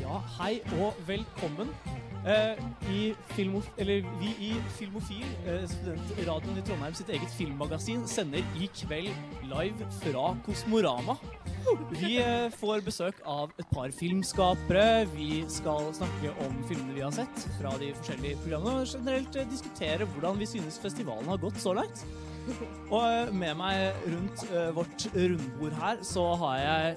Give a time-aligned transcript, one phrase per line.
[0.00, 1.70] Ja, hei og velkommen.
[2.24, 3.00] Eh, i
[3.34, 9.12] Filmof eller vi i Filmofil, eh, studentradioen i Trondheim sitt eget filmmagasin, sender i kveld
[9.50, 11.18] live fra Kosmorama.
[11.92, 15.06] Vi eh, får besøk av et par filmskapere.
[15.14, 19.50] Vi skal snakke om filmene vi har sett fra de forskjellige programmene, og generelt eh,
[19.52, 22.06] diskutere hvordan vi synes festivalen har gått så langt.
[22.90, 26.96] Og eh, med meg rundt eh, vårt rundbord her, så har jeg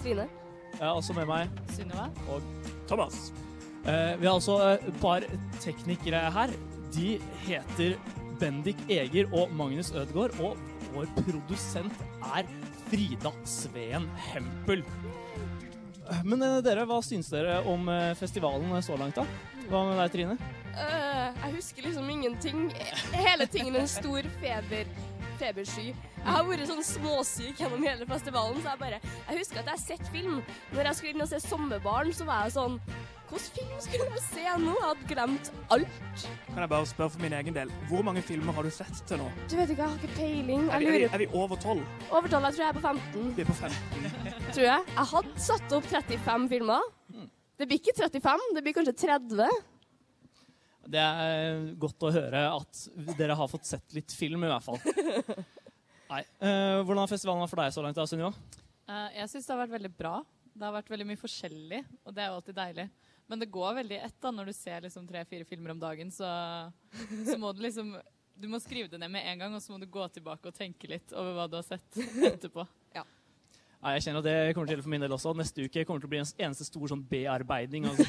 [0.00, 0.30] Trine.
[0.80, 2.06] Jeg har også med meg Sunniva.
[2.32, 2.40] og
[2.88, 3.32] Thomas.
[3.84, 5.26] Eh, vi har altså eh, et par
[5.60, 6.54] teknikere her.
[6.94, 7.98] De heter
[8.40, 10.56] Bendik Eger og Magnus Ødegaard, og
[10.94, 12.00] vår produsent
[12.32, 12.48] er
[12.88, 14.80] Frida Sveen Hempel.
[16.08, 19.28] Eh, Men eh, dere, hva syns dere om eh, festivalen så langt, da?
[19.68, 20.38] Hva med deg, Trine?
[20.70, 22.68] Uh, jeg husker liksom ingenting.
[23.12, 24.88] Hele tingen er en stor feber,
[25.40, 25.86] febersky.
[25.90, 29.76] Jeg har vært sånn småsyk gjennom hele festivalen, så jeg bare Jeg husker at jeg
[29.76, 30.42] har sett film.
[30.74, 32.76] Når jeg skulle inn og se Sommerbarn, så var jeg sånn
[33.30, 34.72] Hvilken film skulle jeg se nå?
[34.74, 36.00] Jeg hadde glemt alt.
[36.48, 39.20] Kan jeg bare spørre for min egen del, hvor mange filmer har du sett til
[39.22, 39.28] nå?
[39.46, 40.64] Du vet ikke, jeg har ikke peiling.
[40.66, 41.62] Er Jeg vi, er vi, er vi over 12?
[41.62, 41.84] tolv.
[42.10, 43.36] jeg tror jeg er på 15.
[43.36, 44.50] Vi er på 15.
[44.50, 44.82] Tror jeg.
[44.96, 46.90] Jeg hadde satt opp 35 filmer.
[47.60, 49.46] Det blir ikke 35, det blir kanskje 30.
[50.88, 52.82] Det er godt å høre at
[53.18, 54.80] dere har fått sett litt film, i hvert fall.
[56.10, 56.24] Nei.
[56.42, 58.32] Uh, hvordan har festivalen vært for deg så langt, da, Sunniva?
[58.88, 60.14] Uh, jeg syns det har vært veldig bra.
[60.50, 62.88] Det har vært veldig mye forskjellig, og det er jo alltid deilig.
[63.30, 66.10] Men det går veldig i ett da, når du ser liksom tre-fire filmer om dagen,
[66.10, 66.26] så,
[67.28, 67.92] så må du liksom
[68.40, 70.56] Du må skrive det ned med en gang, og så må du gå tilbake og
[70.56, 72.00] tenke litt over hva du har sett
[72.32, 72.64] etterpå.
[73.80, 75.32] Nei, jeg kjenner at det kommer til for min del også.
[75.38, 77.86] Neste uke kommer til å bli en eneste stor sånn bearbeiding.
[77.88, 78.04] Altså.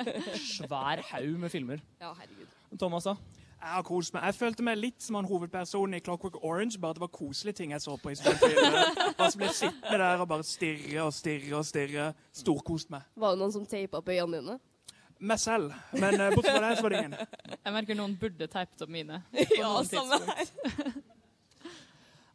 [0.56, 1.84] Svær haug med filmer.
[2.02, 2.58] Ja, herregud.
[2.80, 3.14] Thomas, da?
[3.62, 4.24] Jeg har kost meg.
[4.26, 7.70] Jeg følte meg litt som han hovedpersonen i Clockwork Orange, bare det var koselige ting
[7.76, 8.78] jeg så på i spillfilmer.
[9.12, 12.08] Og så ble jeg sittende der og bare stirre og stirre og stirre.
[12.34, 13.06] Storkost meg.
[13.14, 14.58] Var det noen som teipa opp øynene dine?
[15.22, 15.70] Meg selv.
[15.94, 17.16] Men uh, bortsett fra det, så var det ingen.
[17.54, 19.22] Jeg merker noen burde teipet opp mine.
[19.60, 21.02] Ja, noen samme her.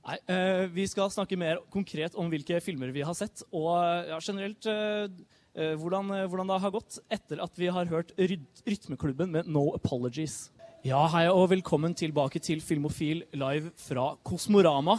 [0.07, 3.73] Nei, eh, vi skal snakke mer konkret om hvilke filmer vi har sett, og
[4.07, 5.09] ja, generelt eh,
[5.51, 9.51] eh, hvordan, eh, hvordan det har gått etter at vi har hørt ryt Rytmeklubben med
[9.51, 10.45] No Apologies.
[10.87, 14.95] Ja, hei og velkommen tilbake til Filmofil live fra Kosmorama.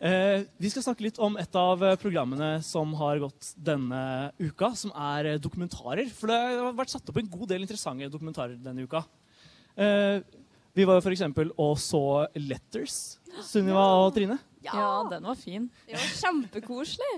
[0.00, 4.72] Eh, vi skal snakke litt om et av eh, programmene som har gått denne uka,
[4.80, 6.08] som er eh, dokumentarer.
[6.16, 9.04] For det har vært satt opp en god del interessante dokumentarer denne uka.
[10.74, 14.38] Vi var jo eksempel og så Letters, Sunniva og Trine.
[14.64, 15.70] Ja, den var fin.
[15.86, 17.14] Det var kjempekoselig.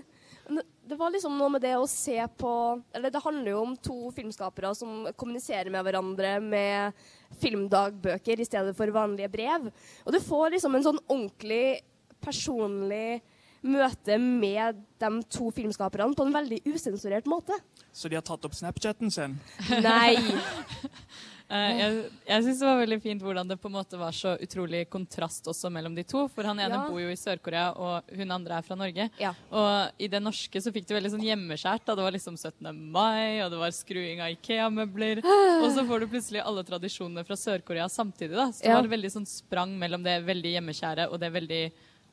[0.49, 3.75] Det- Det var liksom noe med det å se på Eller det handler jo om
[3.77, 6.93] to filmskapere som kommuniserer med hverandre med
[7.41, 9.71] filmdagbøker i stedet for vanlige brev.
[10.05, 11.81] Og du får liksom en sånn ordentlig
[12.21, 13.23] personlig
[13.63, 17.57] møte med de to filmskaperne på en veldig usensurert måte.
[17.93, 19.39] Så de har tatt opp Snapchaten sin.
[19.81, 20.17] Nei!
[21.55, 24.33] Eh, jeg jeg syns det var veldig fint hvordan det på en måte var så
[24.43, 26.25] utrolig kontrast også mellom de to.
[26.29, 26.89] For han ene Ja.
[26.91, 29.09] bor jo i Sør-Korea, og hun andre er fra Norge.
[29.21, 29.35] Ja.
[29.53, 31.85] Og i det norske så fikk du veldig sånn hjemmeskjært.
[31.87, 32.73] da Det var liksom 17.
[32.91, 35.19] mai, og det var skruing av Ikea-møbler.
[35.63, 38.35] Og så får du plutselig alle tradisjonene fra Sør-Korea samtidig.
[38.35, 41.73] da Så det var veldig sånn sprang mellom det veldig hjemmekjære og det veldig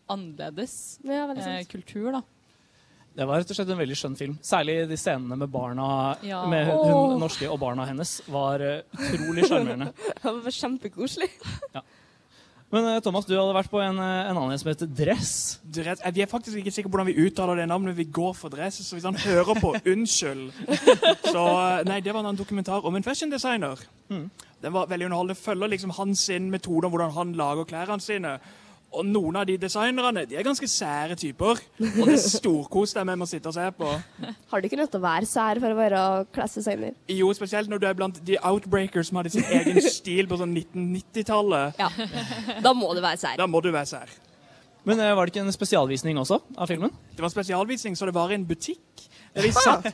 [0.10, 2.22] annerledes Ja, veldig eh, kultur, da.
[3.12, 4.36] Det var rett og slett en veldig skjønn film.
[4.46, 5.88] Særlig de scenene med barna
[6.24, 6.46] Ja.
[6.48, 7.18] med hun oh.
[7.20, 9.90] norske og barna hennes var eh, utrolig sjarmerende.
[10.22, 11.28] Det var kjempekoselig.
[12.72, 15.60] Men eh, Thomas, du hadde vært på en, eh, en annen som heter Dress.
[15.62, 16.00] Dress.
[16.16, 17.98] Vi er faktisk ikke sikre på hvordan vi uttaler det navnet.
[18.00, 20.48] Vi går for dress, så hvis han hører på, unnskyld.
[21.28, 21.46] Så
[21.92, 23.76] nei, det var en dokumentar om en fashion designer.
[24.08, 25.36] Den var veldig underholdende.
[25.36, 28.38] Følger liksom hans sin metode om hvordan han lager klærne sine.
[28.92, 31.60] Og noen av de designerne de er ganske sære typer.
[31.80, 33.92] Og det storkoste jeg med med å sitte og se på.
[34.52, 36.02] Har du ikke nødt til å være sær for å være
[36.36, 36.98] klesdesigner?
[37.08, 40.52] Jo, spesielt når du er blant de outbreakers som hadde sin egen stil på sånn
[40.58, 41.80] 1990-tallet.
[41.80, 41.88] Ja.
[42.66, 43.38] Da må du være sær.
[43.40, 44.12] Da må du være sær.
[44.84, 46.92] Men eh, var det ikke en spesialvisning også av filmen?
[47.14, 49.06] Det var en spesialvisning, så det var i en butikk.
[49.36, 49.88] Der vi satt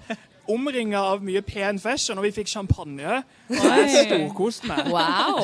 [0.50, 3.20] omringa av mye pen fashion, og vi fikk champagne.
[3.52, 4.90] Og jeg storkoste meg.
[4.96, 5.44] Wow!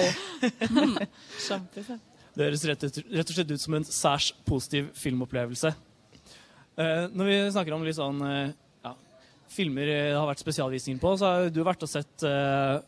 [1.45, 2.09] Kjempefint.
[2.33, 2.83] Det høres rett,
[3.13, 5.73] rett og slett ut som en særs positiv filmopplevelse.
[6.81, 8.53] Eh, når vi snakker om litt sånn eh,
[8.87, 8.93] ja,
[9.53, 12.79] filmer det har vært spesialvisninger på, så har du vært og sett eh,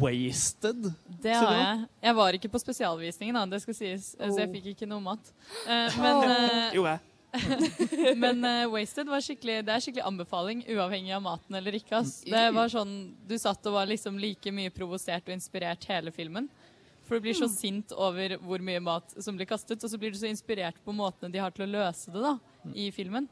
[0.00, 0.86] Wasted.
[1.20, 1.86] Det har jeg.
[2.06, 4.54] Jeg var ikke på spesialvisningen, da, det skal sies, så jeg Oh.
[4.54, 5.32] fikk ikke noe mat.
[5.66, 7.10] Eh, men eh, Gjorde jeg.
[8.22, 11.98] men Wasted var skikkelig, det er skikkelig anbefaling, uavhengig av maten eller ikke.
[11.98, 12.20] Ass.
[12.22, 12.92] Det var sånn,
[13.26, 16.46] Du satt og var liksom like mye provosert og inspirert hele filmen.
[17.04, 20.14] For du blir så sint over hvor mye mat som blir kastet, og så blir
[20.14, 22.36] du så inspirert på måtene de har til å løse det da,
[22.72, 23.28] i filmen.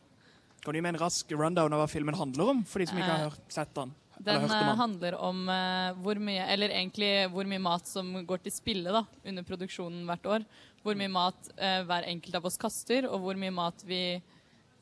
[0.62, 2.98] Kan du gi meg en rask rundown av hva filmen handler om, for de som
[3.00, 3.94] ikke Eh, har hørt, sett den?
[4.22, 8.44] Den om eh, handler om uh, hvor mye, eller egentlig hvor mye mat som går
[8.44, 10.44] til spille da, under produksjonen hvert år.
[10.84, 14.20] Hvor mye mat uh, hver enkelt av oss kaster, og hvor mye mat vi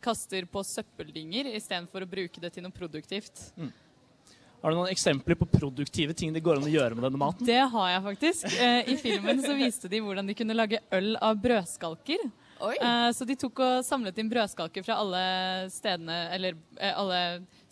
[0.04, 3.48] kaster på søppeldynger istedenfor å bruke det til noe produktivt.
[4.60, 7.46] Har du noen eksempler på produktive ting det går an å gjøre med denne maten?
[7.48, 8.46] Det har jeg faktisk.
[8.60, 12.26] Eh, I filmen så viste de hvordan de kunne lage øl av brødskalker.
[12.60, 12.74] Oi.
[12.76, 15.22] Eh, så de tok og samlet inn brødskalker fra alle
[15.72, 17.20] stedene, eller eh, alle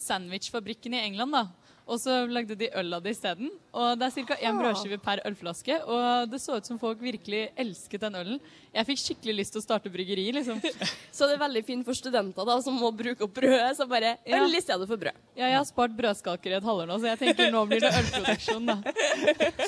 [0.00, 1.67] sandwichfabrikkene i England, da.
[1.88, 3.49] Og så lagde de øl av det isteden.
[3.73, 4.35] Og det er ca.
[4.37, 4.58] én Ah.
[4.61, 5.79] brødskive per ølflaske.
[5.88, 8.40] Og det så ut som folk virkelig elsket den ølen.
[8.75, 10.61] Jeg fikk skikkelig lyst til å starte bryggeri, liksom.
[11.17, 13.73] Så det er veldig fint for studenter da, som må bruke opp brødet.
[13.79, 14.43] Så bare Ja.
[14.44, 15.17] øl i stedet for brød.
[15.35, 17.94] Ja, jeg har spart brødskalker i et halvår nå, så jeg tenker nå blir det
[18.02, 18.76] ølproduksjon, da.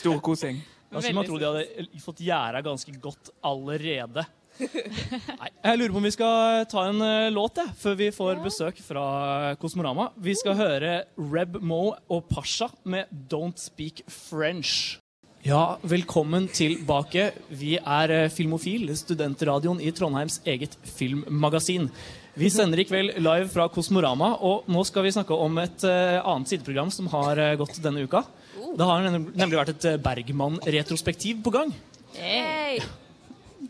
[0.01, 0.61] Storkosing.
[0.91, 4.27] Da skulle man Veldig tro de hadde fått gjæra ganske godt allerede.
[4.61, 8.41] Nei, jeg lurer på om vi skal ta en eh, låt jeg, før vi får
[8.45, 9.05] besøk fra
[9.61, 10.11] Kosmorama.
[10.21, 14.99] Vi skal høre Reb Mo og Pasha med 'Don't Speak French'.
[15.41, 17.31] Ja, velkommen tilbake.
[17.49, 21.89] Vi er eh, Filmofil, studentradioen i Trondheims eget filmmagasin.
[22.37, 26.21] Vi sender i kveld live fra Kosmorama, og nå skal vi snakke om et eh,
[26.21, 28.23] annet sideprogram som har eh, gått denne uka.
[28.77, 31.75] Det har nemlig vært et eh, Bergman-retrospektiv på gang.
[32.15, 32.83] Hey.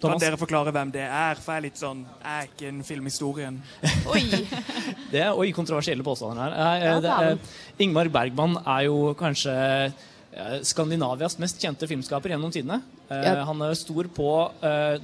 [0.00, 1.41] Kan dere forklare hvem det er?
[1.41, 3.58] For jeg er litt sånn Jeg er ikke en filmhistorien.
[4.14, 4.23] Oi.
[5.12, 6.79] det er oi, kontroversielle påstander her.
[6.81, 12.81] Eh, det er, Ingmar Bergman er jo kanskje eh, Skandinavias mest kjente filmskaper gjennom tidene.
[13.11, 13.44] Eh, Ja.
[13.49, 14.31] Han er stor på,
[14.64, 14.97] eh,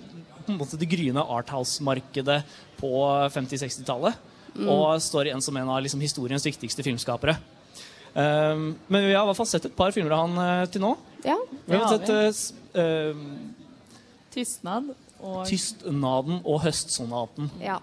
[0.47, 2.41] på en måte det gryende arthouse-markedet
[2.81, 2.95] på
[3.35, 4.17] 50-60-tallet.
[4.57, 4.69] Mm.
[4.73, 7.37] Og står igjen som en av liksom, historiens viktigste filmskapere.
[8.17, 10.81] Um, men vi har i hvert fall sett et par filmer av han eh, til
[10.81, 10.95] nå.
[11.27, 11.35] Ja.
[11.67, 13.19] Vi har har sett eh, eh,
[14.37, 14.93] Tystnad
[15.25, 17.50] og Tystnaden og Høstsonaten.
[17.65, 17.81] ja.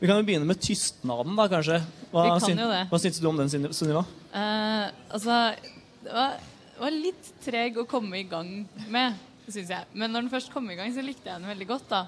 [0.00, 1.78] Vi kan jo begynne med Tystnaden, da, kanskje.
[2.10, 2.80] Hva, Vi kan syn- jo det.
[2.90, 4.02] hva syns du om den, Sunniva?
[4.34, 5.36] Uh, altså,
[6.02, 6.34] det var,
[6.74, 8.50] det var litt treg å komme i gang
[8.92, 9.14] med,
[9.48, 9.86] syns jeg.
[9.94, 12.02] Men når den først kom i gang, så likte jeg den veldig godt, da.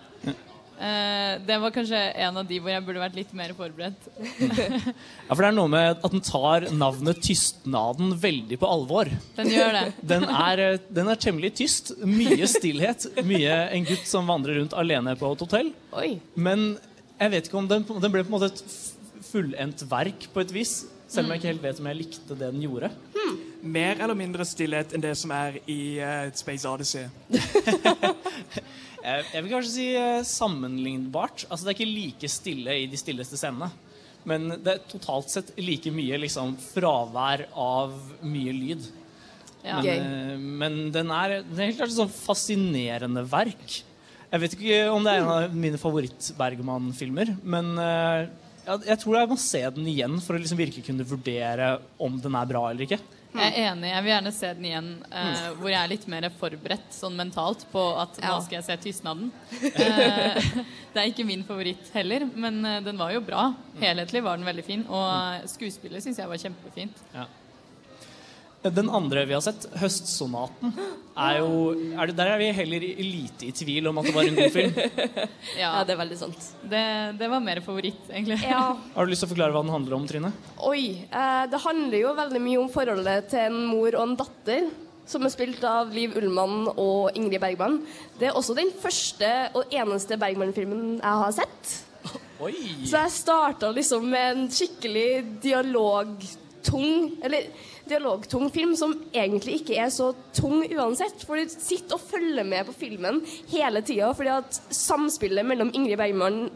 [0.77, 4.09] Eh, det var kanskje en av de hvor jeg burde vært litt mer forberedt.
[4.19, 9.11] Ja, for det er noe med at den tar navnet Tystnaden veldig på alvor.
[9.39, 9.85] Den gjør det.
[10.13, 11.95] Den er, eh, den er temmelig tyst.
[12.05, 13.09] Mye stillhet.
[13.27, 15.73] Mye en gutt som vandrer rundt alene på et hotell.
[15.97, 16.11] Oi.
[16.35, 16.69] Men
[17.17, 18.63] jeg vet ikke om den, den ble på en måte et
[19.31, 20.79] fullendt verk på et vis.
[21.07, 22.91] Selv om jeg ikke helt vet om jeg likte det den gjorde.
[23.63, 27.07] Mer eller mindre stillhet enn det som er i uh, Space Odyssey.
[29.07, 31.47] Jeg, jeg vil kanskje si eh, sammenlignbart.
[31.47, 33.71] Altså Det er ikke like stille i de stilleste scenene.
[34.27, 37.95] Men det er totalt sett like mye liksom, fravær av
[38.27, 38.89] mye lyd.
[39.63, 39.79] Ja.
[39.83, 43.79] Men, eh, men den er, den er helt klart et sånn fascinerende verk.
[44.27, 48.27] Jeg vet ikke om det er en av mine favoritt-Bergman-filmer, men eh,
[48.67, 52.19] ja, jeg tror jeg må se den igjen for å liksom virkelig kunne vurdere om
[52.23, 52.99] den er bra eller ikke.
[53.35, 53.89] Jeg er enig.
[53.91, 57.67] Jeg vil gjerne se den igjen eh, hvor jeg er litt mer forberedt sånn mentalt
[57.73, 59.33] på at nå skal jeg se 'Tystnaden'.
[59.87, 60.39] Eh,
[60.95, 63.51] det er ikke min favoritt heller, men eh, den var jo bra.
[63.81, 67.03] Helhetlig var den veldig fin, og skuespillet syns jeg var kjempefint.
[68.75, 70.73] Den andre vi har sett, 'Høstsonaten',
[71.17, 74.23] er jo er det, Der er vi heller lite i tvil om at det var
[74.29, 74.75] en god film.
[75.57, 76.49] Ja, Ja, det er veldig sant.
[76.69, 76.83] det,
[77.19, 78.41] det var mer favoritt, egentlig.
[78.43, 78.77] Ja.
[78.97, 80.33] Har du lyst til å forklare hva den handler om, Trine?
[80.59, 81.07] Oi.
[81.11, 84.69] Eh, det handler jo veldig mye om forholdet til en mor og en datter.
[85.07, 87.77] Som er spilt av Liv Ullmann og Ingrid Bergman.
[88.19, 91.77] Det er også den første og eneste Bergman-filmen jeg har sett.
[92.43, 92.53] Oi!
[92.85, 97.47] Så jeg starta liksom med en skikkelig dialogtung Eller
[97.89, 101.25] dialogtung film som egentlig ikke er så tung uansett.
[101.27, 105.99] For du sitter og følger med på filmen hele tida fordi at samspillet mellom Ingrid
[106.01, 106.47] Bergman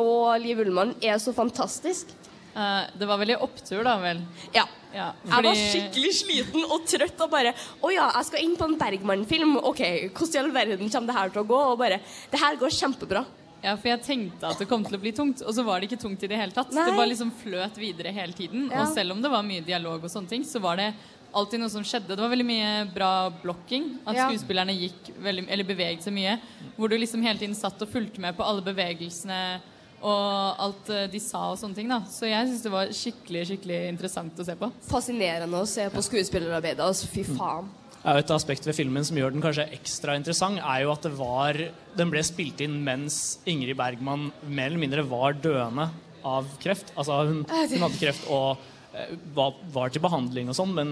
[0.00, 2.12] og Liv Ullmann er så fantastisk.
[2.52, 4.22] Uh, det var veldig opptur, da vel.
[4.52, 4.66] Ja.
[4.92, 8.66] Ja, Jeg var skikkelig sliten og trøtt og bare Å ja, jeg skal inn på
[8.68, 9.54] en Bergman-film.
[9.64, 9.80] OK,
[10.12, 11.60] hvordan i all verden kommer det her til å gå?
[11.70, 13.22] Og bare Det her går kjempebra.
[13.62, 15.88] Ja, for jeg tenkte at det kom til å bli tungt, og så var det
[15.90, 16.72] ikke tungt i det hele tatt.
[16.74, 16.84] Nei.
[16.88, 18.68] Det bare liksom fløt videre hele tiden.
[18.72, 18.82] Ja.
[18.82, 20.88] Og selv om det var mye dialog og sånne ting, så var det
[21.32, 22.10] alltid noe som skjedde.
[22.12, 23.86] Det var veldig mye bra blokking.
[24.04, 24.26] At Ja.
[24.28, 26.38] skuespillerne gikk veldig, eller beveget seg mye.
[26.76, 29.60] Hvor du liksom hele tiden satt og fulgte med på alle bevegelsene
[30.02, 31.88] og alt eh, de sa og sånne ting.
[31.88, 32.00] da.
[32.10, 34.72] Så jeg syns det var skikkelig skikkelig interessant å se på.
[34.90, 36.80] Fascinerende å se på skuespillerarbeidet.
[36.82, 37.70] Altså, fy faen.
[38.02, 41.12] Ja, Et aspekt ved filmen som gjør den kanskje ekstra interessant, er jo at det
[41.18, 41.58] var,
[41.96, 45.86] den ble spilt inn mens Ingrid Bergman mer eller mindre var døende
[46.26, 46.90] av kreft.
[46.98, 48.58] Altså Hun, hun hadde kreft og
[48.94, 50.90] eh, var, var til behandling og sånn, men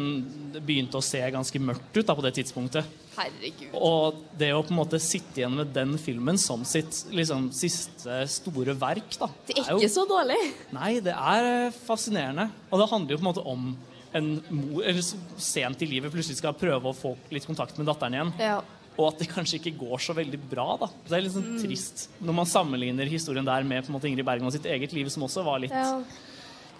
[0.55, 2.87] det begynte å se ganske mørkt ut da på det tidspunktet.
[3.19, 3.75] Herregud.
[3.75, 8.23] Og det å på en måte sitte igjen med den filmen som sitt liksom, siste
[8.31, 10.39] store verk da, Det er jo- ikke så dårlig.
[10.79, 12.53] Nei, det er eh, fascinerende.
[12.71, 13.73] Og det handler jo på en måte om
[14.13, 18.17] en mor eller sent i livet plutselig skal prøve å få litt kontakt med datteren
[18.17, 18.33] igjen.
[18.43, 18.61] Ja.
[18.99, 20.77] Og at det kanskje ikke går så veldig bra.
[20.81, 20.91] da.
[21.09, 21.63] Det er litt sånn Mm.
[21.63, 25.09] trist når man sammenligner historien der med på en måte Ingrid Bergman sitt eget liv,
[25.09, 26.03] som også var litt ja.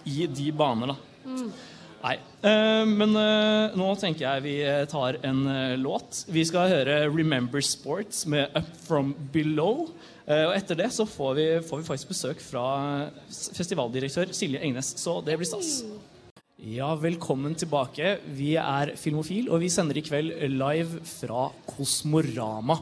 [0.05, 0.87] i de baner.
[0.87, 0.95] da.
[1.25, 1.51] Mm.
[2.01, 2.15] Nei.
[2.41, 6.23] Uh, men uh, nå tenker jeg vi eh, tar en uh, låt.
[6.33, 9.91] Vi skal høre 'Remember Sports' med 'Up From Below'.
[10.31, 15.17] Og etter det så får vi, får vi faktisk besøk fra festivaldirektør Silje Engnes, så
[15.25, 15.81] det blir stas.
[16.61, 18.19] Ja, velkommen tilbake.
[18.37, 22.75] Vi er Filmofil, og vi sender i kveld live fra Kosmorama.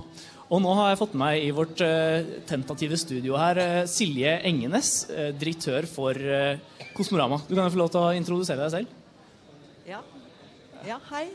[0.51, 4.33] Og nå har jeg fått med meg i vårt uh, tentative studio her uh, Silje
[4.49, 6.19] Engenes, uh, direktør for
[6.97, 7.39] Kosmorama.
[7.47, 8.91] Du kan jo få lov til å introdusere deg selv.
[9.87, 10.03] Ja,
[10.83, 11.29] ja hei.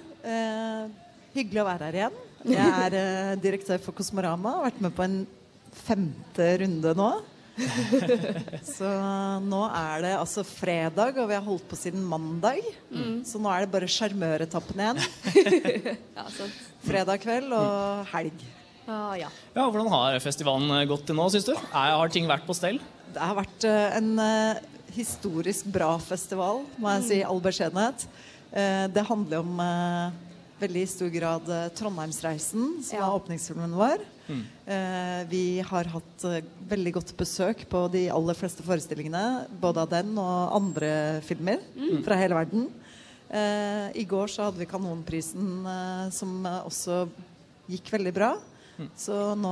[1.32, 2.22] Hyggelig å være her igjen.
[2.58, 4.58] Jeg er direktør for Kosmorama.
[4.58, 5.22] Har vært med på en
[5.80, 7.14] femte runde nå.
[8.76, 8.88] Så
[9.44, 12.64] nå er det altså fredag, og vi har holdt på siden mandag.
[13.26, 15.02] Så nå er det bare sjarmøretappen igjen.
[16.18, 16.60] ja, sant.
[16.84, 18.44] Fredag kveld og helg.
[18.84, 19.30] Ah, ja.
[19.54, 21.54] Ja, Hvordan har festivalen eh, gått til nå, syns du?
[21.56, 22.80] Er, har ting vært på stell?
[23.14, 24.60] Det har vært uh, en uh,
[24.92, 28.04] historisk bra festival, må jeg si i all beskjedenhet.
[28.52, 29.62] Uh, det handler om
[30.60, 33.06] veldig i stor grad eh, Trondheimsreisen, som Ja.
[33.08, 34.04] var åpningsfilmen vår.
[34.66, 39.46] Eh, vi har hatt eh, veldig godt besøk på de aller fleste forestillingene.
[39.60, 41.60] Både av den og andre filmer
[42.06, 42.68] fra hele verden.
[43.28, 47.08] Eh, I går så hadde vi Kanonprisen, eh, som også
[47.68, 48.34] gikk veldig bra.
[48.98, 49.50] Så nå,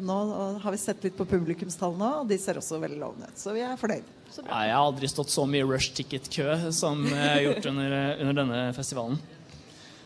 [0.00, 0.14] nå
[0.62, 3.36] har vi sett litt på publikumstallene, og de ser også veldig lovende ut.
[3.36, 4.06] Så vi er fornøyd.
[4.48, 7.92] Nei, jeg har aldri stått så mye rush ticket-kø som jeg har gjort under,
[8.24, 9.20] under denne festivalen.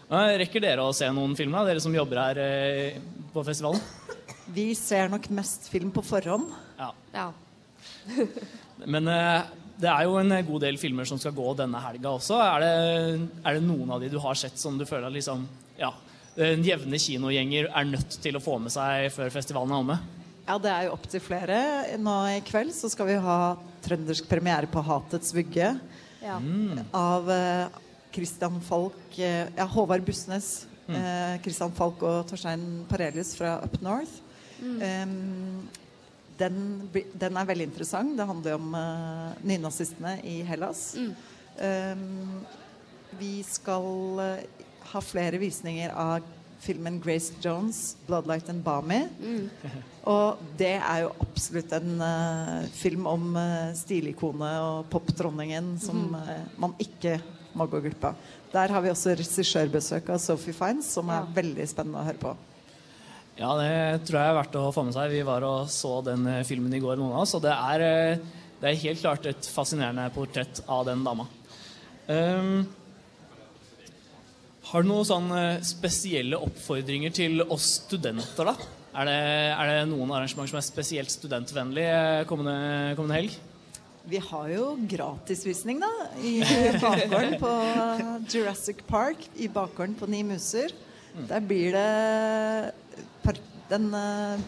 [0.09, 3.01] Rekker dere å se noen filmer, da, dere som jobber her eh,
[3.35, 3.83] på festivalen?
[4.49, 6.49] Vi ser nok mest film på forhånd.
[6.79, 6.93] Ja.
[7.13, 7.27] ja.
[8.95, 12.39] Men eh, det er jo en god del filmer som skal gå denne helga også.
[12.41, 12.71] Er det,
[13.45, 15.45] er det noen av de du har sett som du føler at liksom,
[15.79, 15.93] ja,
[16.41, 19.99] en jevne kinogjenger er nødt til å få med seg før festivalen er omme?
[20.49, 21.59] Ja, det er jo opptil flere.
[22.01, 23.39] Nå i kveld så skal vi ha
[23.85, 25.75] trøndersk premiere på 'Hatets vugge'
[26.25, 26.39] ja.
[26.97, 27.77] av eh,
[28.15, 30.67] Christian Falk eh, Ja, Håvard Bussnes.
[30.89, 30.97] Mm.
[31.45, 34.23] Christian Falk og Torstein Parelius fra Up North.
[34.59, 35.69] Mm.
[36.41, 36.57] den,
[37.13, 38.15] den er veldig interessant.
[38.17, 40.95] Det handler om uh, nynazistene i Hellas.
[40.97, 41.13] Mm.
[43.21, 46.25] vi skal eh, ha flere visninger av
[46.61, 49.09] filmen Grace Jones, 'Bloodlight and Balmy'.
[50.15, 56.47] Og det er jo absolutt en uh, film om uh, stilikonet og popdronningen som uh,
[56.59, 57.19] man ikke
[57.59, 58.19] må gå glipp av.
[58.53, 61.33] Der har vi også regissørbesøk av Sophie Fines, som er Ja.
[61.43, 62.37] veldig spennende å høre på.
[63.39, 65.13] Ja, det tror jeg er verdt å få med seg.
[65.13, 67.85] Vi var og så den eh, filmen i går, noen av oss, og det er,
[67.87, 68.19] eh,
[68.61, 71.29] det er helt klart et fascinerende portrett av den dama.
[72.09, 72.67] Um,
[74.71, 78.57] har du noen sånn eh, spesielle oppfordringer til oss studenter, da?
[78.99, 79.19] Er det,
[79.55, 83.37] er det noen arrangementer som er spesielt studentvennlige eh, kommende, kommende helg?
[84.09, 85.89] Vi har jo gratisvisning da,
[86.25, 86.39] i
[86.81, 87.51] bakgården på
[88.33, 89.27] Jurassic Park.
[89.37, 90.73] I bakgården på Ni muser.
[91.29, 92.73] Der blir det
[93.69, 94.41] Den eh,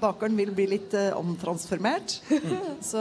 [0.00, 2.18] bakgården vil bli litt eh, omtransformert.
[2.90, 3.00] Så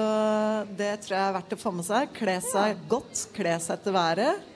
[0.80, 2.16] det tror jeg er verdt å få med seg.
[2.16, 4.48] Kle seg godt, kle seg etter været.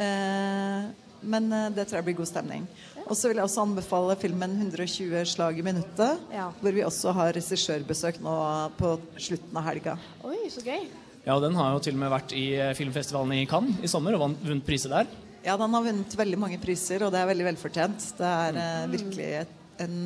[0.00, 0.88] Eh,
[1.20, 2.64] men det tror jeg blir god stemning.
[3.04, 6.22] Og så vil jeg også anbefale filmen 120 slag i minuttet.
[6.32, 6.48] Ja.
[6.60, 8.36] Hvor vi også har regissørbesøk nå
[8.78, 9.96] på slutten av helga.
[10.24, 10.86] Oi, så gøy.
[11.24, 13.90] Ja, og Den har jo til og med vært i eh, filmfestivalen i Cannes i
[13.90, 15.12] sommer og vunnet priser der.
[15.44, 18.08] Ja, den har vunnet veldig mange priser, og det er veldig velfortjent.
[18.18, 20.00] Det er eh, virkelig et, en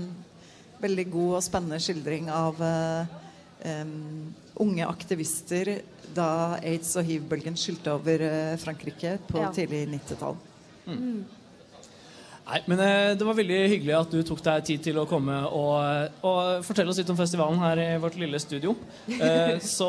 [0.83, 3.17] veldig god og spennende skildring av eh,
[3.59, 5.81] Um, unge aktivister
[6.15, 9.49] da aids- og hiv-bølgen skylte over uh, Frankrike på Ja.
[9.51, 10.37] tidlig 90-tall.
[12.49, 15.37] Nei, men eh, Det var veldig hyggelig at du tok deg tid til å komme
[15.53, 18.77] og, og fortelle oss litt om festivalen her i vårt lille studio.
[19.29, 19.89] Eh, så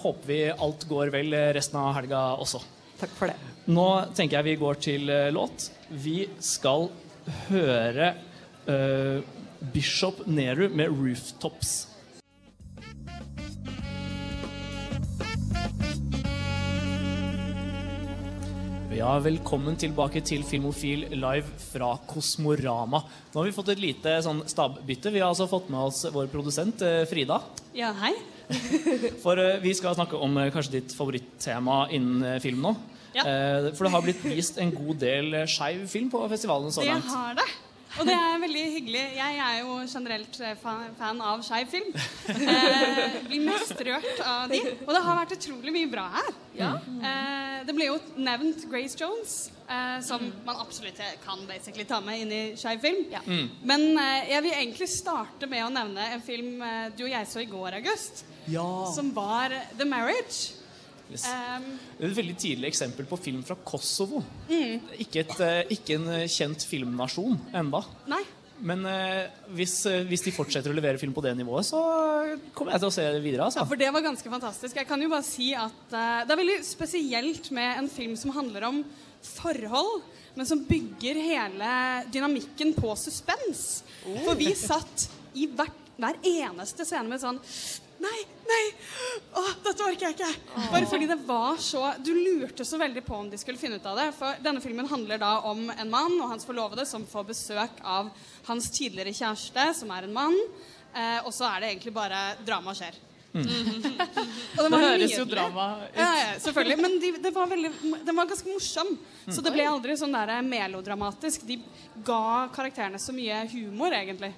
[0.00, 2.60] håper vi alt går vel resten av helga også.
[3.00, 3.52] Takk for det.
[3.72, 5.68] Nå tenker jeg vi går til eh, låt.
[5.90, 6.88] Vi skal
[7.48, 8.08] høre
[8.66, 9.22] uh,
[9.74, 11.91] Bishop Neru med 'Rooftops'.
[19.02, 23.00] Ja, velkommen tilbake til Filmofil live fra Kosmorama.
[23.32, 25.10] Nå har vi fått et lite sånn stabbytte.
[25.10, 27.40] Vi har altså fått med oss vår produsent eh, Frida.
[27.74, 28.12] Ja, hei.
[29.24, 32.76] For eh, vi skal snakke om eh, kanskje ditt favorittema innen film nå.
[33.16, 33.26] Ja.
[33.74, 37.10] For det har blitt vist en god del skeiv film på festivalen så Det langt.
[37.10, 37.48] har det.
[38.00, 39.02] Og det er veldig hyggelig.
[39.18, 40.54] Jeg er jo generelt eh,
[40.98, 41.92] fan av skeiv film.
[42.52, 44.58] Eh, blir mest rørt av de.
[44.84, 46.30] Og det har vært utrolig mye bra her.
[46.58, 52.24] Eh, det ble jo nevnt Grace Jones, eh, som man absolutt kan basically ta med
[52.24, 53.04] inn i skeiv film.
[53.26, 53.46] Mm.
[53.68, 57.30] Men eh, jeg vil egentlig starte med å nevne en film eh, du og jeg
[57.30, 58.24] så i går, August.
[58.50, 58.66] Ja.
[58.94, 60.61] Som var The Marriage.
[61.12, 61.24] Yes.
[61.28, 61.66] Um,
[61.98, 64.22] Det er Et veldig tidlig eksempel på film fra Kosovo.
[64.48, 64.80] Mm.
[65.04, 67.82] Ikke, et, eh, ikke en eh, kjent filmnasjon enda.
[68.10, 68.22] Nei.
[68.62, 69.26] Men eh,
[69.58, 71.80] hvis, eh, hvis de fortsetter å levere film på det nivået, så
[72.54, 73.42] kommer jeg til å se det videre.
[73.42, 73.64] Ja, Altså.
[73.66, 74.76] for det var ganske fantastisk.
[74.78, 78.30] Jeg kan jo bare si at eh, Det er veldig spesielt med en film som
[78.36, 78.84] handler om
[79.22, 80.02] forhold,
[80.36, 81.72] men som bygger hele
[82.14, 83.82] dynamikken på suspens.
[84.24, 87.40] For vi satt i hvert, hver eneste scene med sånn
[88.02, 88.18] Nei,
[88.48, 88.62] nei!
[89.38, 90.30] Å, dette orker jeg ikke!
[90.72, 93.86] Bare fordi det var så Du lurte så veldig på om de skulle finne ut
[93.86, 94.08] av det.
[94.16, 98.10] For denne filmen handler da om en mann og hans forlovede som får besøk av
[98.48, 100.34] hans tidligere kjæreste, som er en mann.
[100.92, 102.98] Eh, og så er det egentlig bare drama skjer.
[103.32, 105.94] Og Det var høres jo drama ut.
[105.96, 106.76] Ja, ja, selvfølgelig.
[106.82, 107.70] Men de, det var veldig,
[108.04, 108.90] den var ganske morsom.
[109.24, 111.46] Så det ble aldri sånn der melodramatisk.
[111.48, 111.56] De
[112.04, 114.34] ga karakterene så mye humor, egentlig.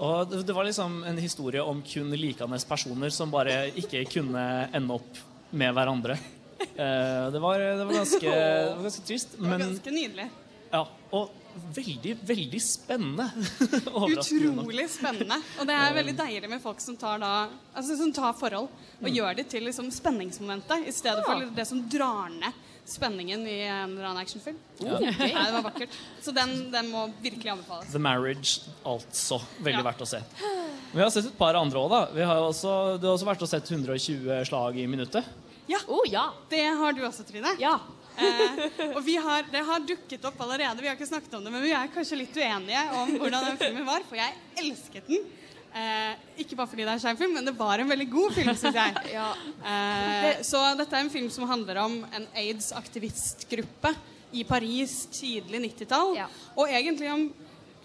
[0.00, 4.96] Og det, var liksom en historie om kun likende personer som bare ikke kunne ende
[4.96, 5.18] opp
[5.50, 6.16] med hverandre.
[6.60, 10.26] Eh, det, var, det, var ganske, det var ganske trist, Det var ganske nydelig.
[10.70, 11.36] ja, Og
[11.74, 13.28] veldig, veldig spennende.
[14.14, 15.40] Utrolig spennende.
[15.60, 17.34] Og det er veldig deilig med folk som tar, da,
[17.74, 21.84] altså, som tar forhold og gjør det til liksom, spenningsmomentet, i stedet for det som
[21.92, 24.56] drar ned spenningen i en eller annen actionfilm.
[24.82, 24.98] Ja.
[25.00, 25.94] Nei, det var vakkert.
[26.24, 27.92] Så den, den må virkelig anbefales.
[27.92, 29.38] The Marriage, altså.
[29.58, 29.86] Veldig Ja.
[29.90, 30.20] verdt å se.
[30.40, 32.02] Men vi har sett et par andre òg, da.
[32.16, 35.24] Vi har også, du har også vært og sett 120 slag i minuttet.
[35.70, 35.78] Ja.
[35.86, 36.28] Oh, ja.
[36.50, 37.54] Det har du også, Trine.
[37.62, 37.76] Ja.
[38.20, 38.64] Eh,
[38.96, 40.82] og vi har, det har dukket opp allerede.
[40.82, 43.60] Vi har ikke snakket om det, men vi er kanskje litt uenige om hvordan den
[43.60, 44.02] filmen var.
[44.08, 45.22] For jeg elsket den.
[45.70, 48.54] Eh, ikke bare fordi det er skeiv film, men det var en veldig god film,
[48.58, 49.02] syns jeg.
[49.18, 49.28] Ja.
[49.72, 53.94] Eh, så dette er en film som handler om en aids-aktivistgruppe
[54.34, 56.16] i Paris tidlig 90-tall.
[56.18, 56.26] Ja.
[56.56, 57.30] Og egentlig om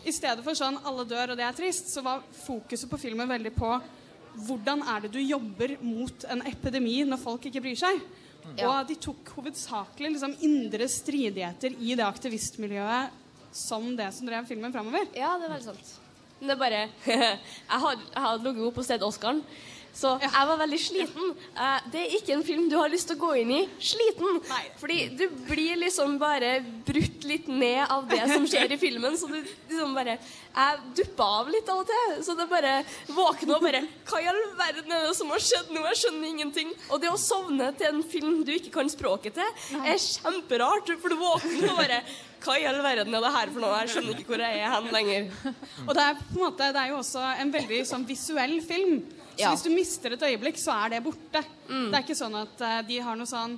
[0.06, 3.26] I stedet for sånn 'alle dør, og det er trist', så var fokuset på filmen
[3.26, 3.72] veldig på
[4.46, 8.02] hvordan er det du jobber mot en epidemi når folk ikke bryr seg?
[8.54, 8.70] Ja.
[8.70, 13.10] Og de tok hovedsakelig liksom, indre stridigheter i det aktivistmiljøet
[13.56, 15.08] som det som drev filmen framover.
[15.18, 16.05] Ja, det er veldig sant.
[16.40, 19.42] Men det er bare Jeg hadde ligget oppe og sett Oscaren,
[19.96, 21.30] så jeg var veldig sliten.
[21.56, 24.42] Eh, det er ikke en film du har lyst til å gå inn i sliten.
[24.50, 24.64] Nei.
[24.82, 29.16] Fordi du blir liksom bare brutt litt ned av det som skjer i filmen.
[29.16, 30.18] Så du liksom bare
[30.56, 32.18] Jeg duppa av litt av og til.
[32.28, 32.76] Så det bare
[33.08, 35.88] våkner og bare Hva i all verden er det som har skjedd nå?
[35.94, 36.76] Jeg skjønner ingenting.
[36.90, 40.92] Og det å sovne til en film du ikke kan språket til, er kjemperart.
[41.00, 42.04] For du våkner og bare
[42.46, 43.78] Hva i all verden er det her for noe?
[43.84, 45.30] Jeg skjønner ikke hvor jeg er hen lenger.
[45.88, 49.00] Og det er, på en måte, det er jo også en veldig sånn visuell film.
[49.36, 49.50] Så Ja.
[49.52, 51.42] hvis du mister et øyeblikk, så er det borte.
[51.68, 53.58] Det er ikke sånn at uh, de har noe sånn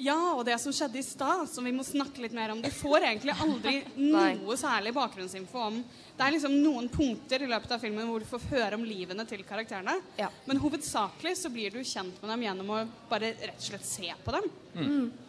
[0.00, 2.60] Ja, og det som skjedde i stad, som vi må snakke litt mer om.
[2.62, 3.80] Du får egentlig aldri
[4.14, 8.26] noe særlig bakgrunnsinfo om Det er liksom noen punkter i løpet av filmen hvor du
[8.30, 9.98] får høre om livene til karakterene.
[10.16, 10.30] Ja.
[10.46, 14.14] Men hovedsakelig så blir du kjent med dem gjennom å bare rett og slett se
[14.24, 14.48] på dem.
[14.78, 15.27] Eh,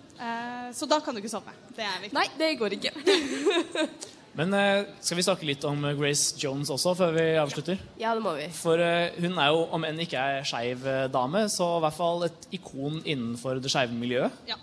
[0.75, 1.53] så da kan du ikke sove.
[1.75, 2.15] Det er viktig.
[2.17, 2.91] Nei, det går ikke.
[4.39, 7.79] Men eh, skal vi snakke litt om eh, Grace Jones også, før vi avslutter?
[7.99, 8.45] Ja, det må vi.
[8.55, 11.97] For eh, hun er jo, om enn ikke er skeiv eh, dame, så i hvert
[11.97, 14.35] fall et ikon innenfor det skeive miljøet.
[14.49, 14.59] Ja.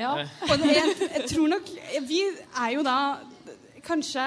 [0.00, 0.14] Ja.
[0.48, 1.66] Og det, jeg, jeg tror nok
[2.08, 2.96] Vi er jo da
[3.84, 4.22] kanskje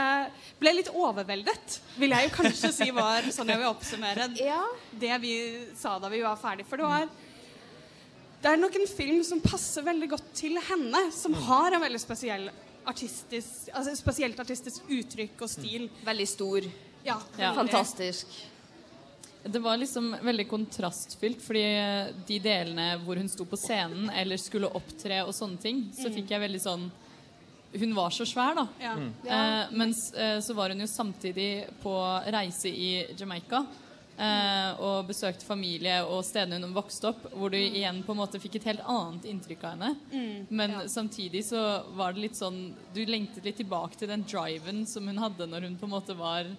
[0.62, 4.60] ble litt overveldet, vil jeg jo kanskje si var sånn jeg vil oppsummere Ja.
[5.02, 5.34] det vi
[5.78, 6.66] sa da vi var ferdig.
[6.70, 7.08] For det var
[8.44, 12.00] Det er nok en film som passer veldig godt til henne, som har en veldig
[12.02, 12.50] spesiell
[12.92, 15.86] artistisk, altså spesielt artistisk uttrykk og stil.
[16.04, 16.68] Veldig stor.
[17.06, 17.54] Ja, Ja.
[17.56, 18.28] Fantastisk.
[19.44, 21.64] Det var liksom veldig kontrastfylt, fordi
[22.28, 26.32] de delene hvor hun sto på scenen eller skulle opptre og sånne ting, så fikk
[26.32, 26.92] jeg veldig sånn
[27.74, 28.68] Hun var så svær, da.
[28.80, 28.92] Ja.
[29.26, 31.94] Eh, mens eh, så var hun jo samtidig på
[32.30, 33.64] reise i Jamaica.
[34.14, 38.42] Eh, og besøkte familie og stedene hun vokste opp, hvor du igjen på en måte
[38.42, 40.44] fikk et helt annet inntrykk av henne.
[40.54, 41.64] Men samtidig så
[41.98, 42.60] var det litt sånn
[42.94, 46.14] Du lengtet litt tilbake til den driven som hun hadde når hun på en måte
[46.18, 46.52] var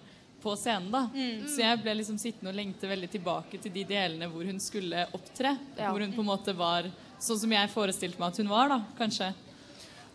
[0.43, 0.91] på scenen.
[0.91, 1.07] da.
[1.47, 5.07] Så jeg ble liksom sittende og lengte veldig tilbake til de delene hvor hun skulle
[5.15, 5.55] opptre.
[5.79, 5.89] Ja.
[5.89, 6.91] Hvor hun på en måte var
[7.23, 9.31] sånn som jeg forestilte meg at hun var, da, kanskje.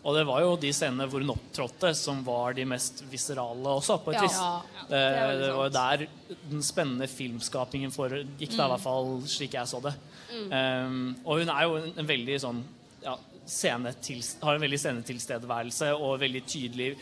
[0.01, 3.99] Og det var jo de scenene hvor hun opptrådte, som var de mest viserale også,
[4.01, 4.23] på et Ja.
[4.25, 4.37] vis.
[4.39, 4.85] Ja.
[4.89, 6.07] Det, er det var jo der
[6.49, 9.93] den spennende filmskapingen foregikk, da, i hvert fall slik jeg så det.
[10.31, 12.63] Um, og hun er jo en, en veldig sånn
[13.03, 13.17] ja,
[14.01, 16.93] til, har en veldig scenetilstedeværelse og veldig tydelig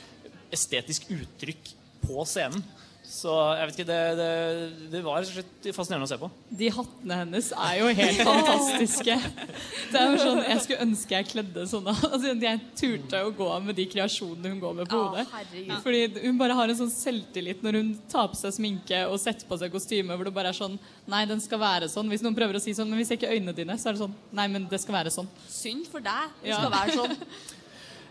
[0.51, 1.71] estetisk uttrykk
[2.03, 2.63] på scenen.
[3.09, 5.25] Så jeg vet ikke, det, det, det var
[5.73, 6.27] fascinerende å se på.
[6.59, 9.15] De hattene hennes er jo helt fantastiske.
[9.89, 11.89] Det er jo sånn, Jeg skulle ønske jeg kledde sånn.
[11.89, 15.25] Altså, jeg turte å gå med de kreasjonene hun går med på hodet.
[15.33, 15.73] herregud.
[15.87, 19.49] Fordi hun bare har en sånn selvtillit når hun tar på seg sminke og setter
[19.49, 20.77] på seg kostyme hvor det bare er sånn
[21.09, 22.11] Nei, den skal være sånn.
[22.13, 24.03] Hvis noen prøver å si sånn, men vi ser ikke øynene dine, så er det
[24.05, 25.27] sånn Nei, men det skal være sånn.
[25.49, 26.29] Synd for deg.
[26.43, 26.61] Det Ja.
[26.61, 27.17] skal være sånn.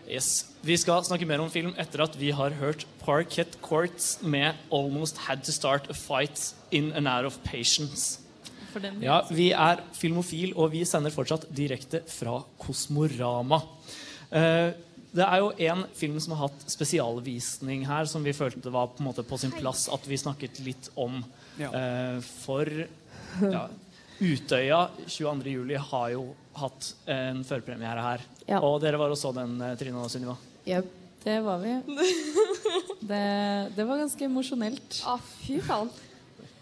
[0.09, 0.49] Yes.
[0.65, 5.17] Vi skal snakke mer om film etter at vi har hørt Parkett Courts med 'Almost
[5.27, 8.19] Had To Start A Fight In and Out of Patience'.
[9.01, 13.61] Ja, Vi er Filmofil, og vi sender fortsatt direkte fra Kosmorama.
[14.31, 14.73] Eh,
[15.09, 18.99] det er jo en film som har hatt spesialvisning her, som vi følte var på,
[18.99, 21.23] en måte på sin plass at vi snakket litt om.
[21.57, 21.71] Ja.
[21.73, 22.65] Eh, for
[23.41, 23.67] ja,
[24.19, 25.75] Utøya 22.07.
[25.91, 26.23] har jo
[26.59, 28.23] hatt en førpremiere her.
[28.49, 28.59] Ja.
[28.65, 30.35] Og dere var og så den, eh, Trine og Sunniva.
[30.67, 30.95] Jep.
[31.23, 31.73] Det var vi.
[33.09, 34.99] Det, det var ganske emosjonelt.
[35.07, 35.89] Å, fy faen.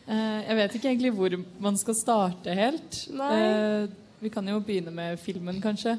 [0.07, 3.01] Eh, jeg vet ikke egentlig hvor man skal starte helt.
[3.11, 3.31] Nei.
[3.35, 3.89] Eh,
[4.21, 5.97] vi kan jo begynne med filmen, kanskje.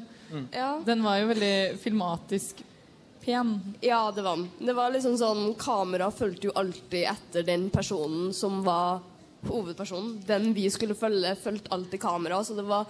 [0.51, 0.71] Ja.
[0.85, 2.63] Den var jo veldig filmatisk
[3.23, 3.53] pen.
[3.81, 4.49] ja, det var den.
[4.59, 8.99] Det var liksom sånn Kamera fulgte jo alltid etter den personen som var
[9.47, 10.17] hovedpersonen.
[10.27, 12.41] Den vi skulle følge, fulgte alltid kamera.
[12.43, 12.85] Så det var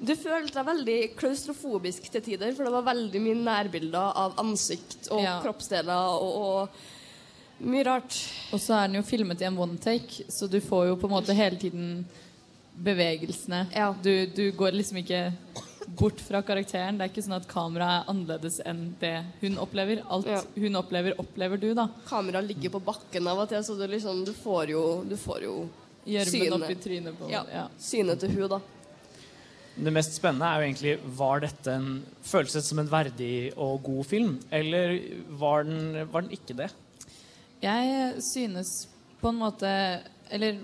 [0.00, 5.08] Du følte deg veldig klaustrofobisk til tider, for det var veldig mye nærbilder av ansikt
[5.10, 5.40] og Ja.
[5.42, 8.14] kroppsdeler og, og mye rart.
[8.52, 11.08] Og så er den jo filmet i en one take, så du får jo på
[11.10, 12.06] en måte hele tiden
[12.78, 13.64] bevegelsene.
[13.74, 13.90] Ja.
[14.02, 15.32] Du, du går liksom ikke
[15.98, 16.98] bort fra karakteren.
[17.00, 20.04] Det er ikke sånn at kameraet er annerledes enn det hun opplever.
[20.06, 20.42] Alt Ja.
[20.54, 21.88] hun opplever, opplever du, da.
[22.06, 25.42] Kamera ligger på bakken av og til, så du liksom Du får jo, du får
[25.42, 25.68] jo
[26.08, 26.56] Gjørmen Synet.
[26.56, 27.44] oppi trynet på Ja.
[27.52, 27.66] ja.
[27.78, 28.60] synet til hun da.
[29.78, 31.90] Det mest spennende er jo egentlig Var dette en
[32.26, 34.96] følelse som en verdig og god film, eller
[35.38, 36.70] var den, var den ikke det?
[37.62, 38.88] Jeg synes
[39.20, 39.70] på en måte
[40.30, 40.58] Eller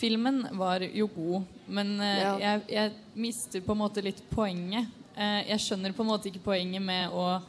[0.00, 2.34] filmen var jo god, men eh, Ja.
[2.40, 4.86] jeg, jeg mister på en måte litt poenget.
[5.16, 7.42] Eh, jeg skjønner på en måte ikke poenget med å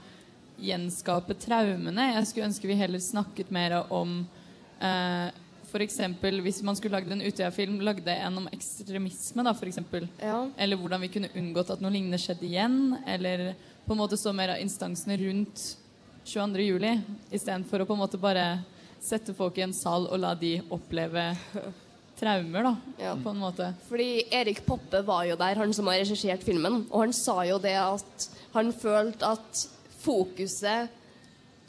[0.61, 2.09] gjenskape traumene.
[2.13, 4.17] Jeg skulle ønske vi heller snakket mer om
[4.83, 5.29] eh,
[5.71, 5.97] F.eks.
[6.43, 10.07] hvis man skulle lagd en Utøya-film, lagde en om ekstremisme, da, eksempel.
[10.19, 10.49] Ja.
[10.57, 12.97] Eller hvordan vi kunne unngått at noe lignende skjedde igjen.
[13.07, 13.53] Eller
[13.85, 15.63] på en måte så mer av instansene rundt
[16.27, 16.65] 22.
[16.67, 16.91] juli,
[17.33, 18.43] istedenfor å på en måte bare
[19.01, 21.23] sette folk i en sal og la de oppleve
[22.19, 23.15] traumer, da, Ja.
[23.17, 23.71] på en måte.
[23.87, 27.57] Fordi Erik Poppe var jo der, han som har regissert filmen, og han sa jo
[27.63, 29.63] det at han følte at
[30.03, 30.91] fokuset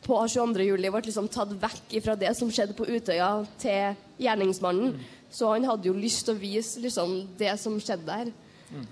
[0.02, 0.66] på 22.
[0.66, 4.96] juli ble liksom tatt vekk fra det som skjedde på Utøya, til gjerningsmannen.
[5.32, 8.32] Så han hadde jo lyst til å vise liksom det som skjedde der,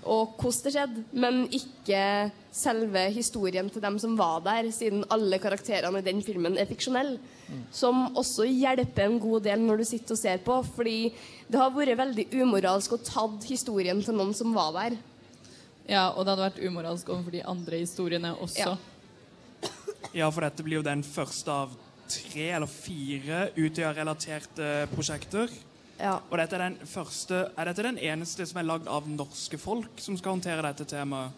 [0.05, 2.01] og hvordan det skjedde, men ikke
[2.53, 7.17] selve historien til dem som var der, siden alle karakterene i den filmen er fiksjonelle.
[7.73, 10.99] Som også hjelper en god del når du sitter og ser på, fordi
[11.49, 14.99] det har vært veldig umoralsk å tatt historien til noen som var der.
[15.89, 18.61] Ja, og det hadde vært umoralsk overfor de andre historiene også.
[18.61, 18.77] Ja.
[20.13, 21.75] Ja, for dette blir jo den første av
[22.11, 25.51] tre eller fire Utøya-relaterte prosjekter.
[26.01, 26.17] Ja.
[26.31, 30.01] Og dette er den første Er dette den eneste som er lagd av norske folk
[30.01, 31.37] som skal håndtere dette temaet?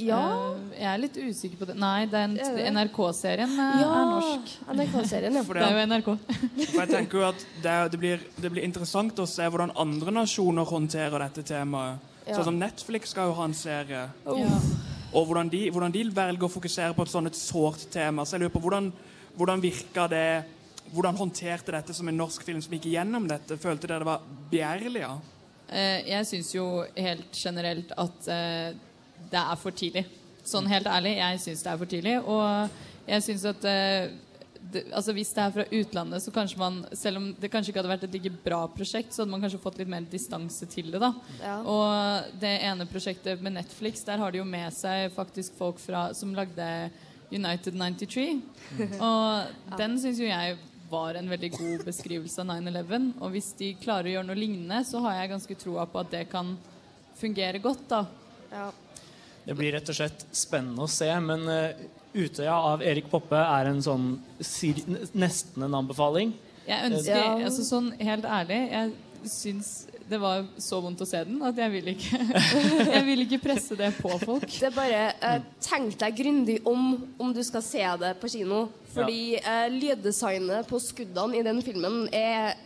[0.00, 0.18] Ja.
[0.18, 1.76] Eh, jeg er litt usikker på det.
[1.80, 2.60] Nei, den Er?
[2.72, 4.54] NRK-serien ja, er norsk.
[4.72, 5.42] NRK-serien, ja.
[5.44, 6.08] For Det er jo NRK.
[6.70, 10.14] for jeg tenker jo at det, det, blir, det blir interessant å se hvordan andre
[10.22, 12.00] nasjoner håndterer dette temaet.
[12.26, 12.38] Ja.
[12.38, 14.06] Sånn som Netflix skal jo ha en serie.
[14.24, 14.56] Ja.
[15.10, 18.24] Og hvordan de, hvordan de velger å fokusere på et sånt et sårt tema.
[18.24, 18.90] Så jeg lurer på hvordan,
[19.36, 20.24] hvordan virka det
[20.90, 23.54] Hvordan håndterte dette som en norsk film som gikk gjennom dette?
[23.62, 25.04] Følte dere det var begjærlig?
[25.04, 25.12] Ja?
[25.70, 26.64] Eh, jeg syns jo
[26.96, 28.72] helt generelt at eh,
[29.30, 30.02] det er for tidlig.
[30.42, 32.16] Sånn helt ærlig, jeg syns det er for tidlig.
[32.26, 34.10] Og jeg syns at eh,
[34.72, 37.80] det, altså Hvis det er fra utlandet, så kanskje man Selv om det kanskje ikke
[37.82, 40.90] hadde vært et like bra prosjekt, så hadde man kanskje fått litt mer distanse til
[40.92, 41.00] det.
[41.00, 41.58] da Ja.
[41.64, 46.10] Og det ene prosjektet med Netflix, der har de jo med seg faktisk folk fra,
[46.14, 46.90] som lagde
[47.30, 48.42] United 93.
[49.00, 50.58] Og den syns jo jeg
[50.90, 53.12] var en veldig god beskrivelse av 9-11.
[53.22, 56.10] Og hvis de klarer å gjøre noe lignende, så har jeg ganske troa på at
[56.10, 56.56] det kan
[57.20, 57.88] fungere godt.
[57.88, 58.04] da
[58.50, 58.70] Ja.
[59.44, 63.68] Det blir rett og slett spennende å se, men eh, Utøya av Erik Poppe er
[63.70, 64.06] en sånn
[64.40, 64.82] sir-
[65.14, 66.32] nesten en anbefaling.
[66.66, 67.36] Jeg ønsker, Ja.
[67.46, 68.92] altså sånn helt ærlig, jeg
[69.30, 72.18] syns det var så vondt å se den at jeg vil ikke
[72.94, 74.46] Jeg vil ikke presse det på folk.
[74.48, 78.68] Det er bare eh, Tenk deg grundig om om du skal se det på kino.
[78.90, 82.56] Fordi eh, lyddesignet på skuddene i den filmen er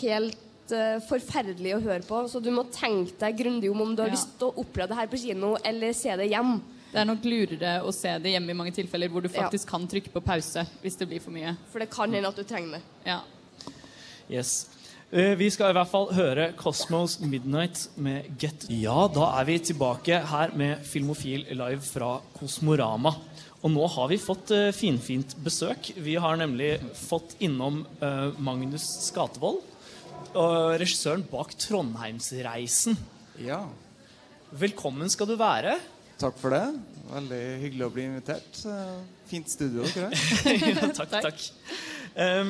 [0.00, 2.22] helt eh, forferdelig å høre på.
[2.32, 4.14] Så du må tenke deg grundig om om du har Ja.
[4.16, 6.62] lyst til å oppleve det her på kino, eller se det hjem.
[6.96, 9.42] Det er nok lurere å se det hjemme i mange tilfeller hvor du Ja.
[9.42, 11.52] faktisk kan trykke på pause hvis det blir for mye.
[11.70, 12.82] For det kan hende at du trenger det.
[13.04, 13.20] Ja.
[14.30, 14.66] Yes.
[15.12, 18.64] Eh, Vi skal i hvert fall høre Cosmos Midnight med Get.
[18.70, 23.12] Ja, da er vi tilbake her med Filmofil live fra Kosmorama.
[23.62, 25.92] Og nå har vi fått eh, finfint besøk.
[25.96, 29.60] Vi har nemlig fått innom eh, Magnus Skatevold,
[30.34, 32.96] og regissøren bak Trondheimsreisen.
[33.44, 33.66] Ja,
[34.56, 35.76] Velkommen skal du være.
[36.20, 36.64] Takk for det.
[37.06, 38.62] Veldig hyggelig å bli invitert.
[39.30, 40.14] Fint studio, tror jeg.
[40.76, 41.38] ja, takk, takk.
[42.16, 42.48] Um,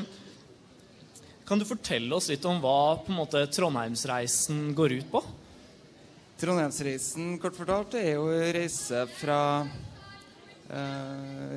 [1.47, 5.21] kan du fortelle oss litt om hva på en måte, Trondheimsreisen går ut på?
[6.41, 9.69] Trondheimsreisen, kort fortalt, er jo reise fra uh,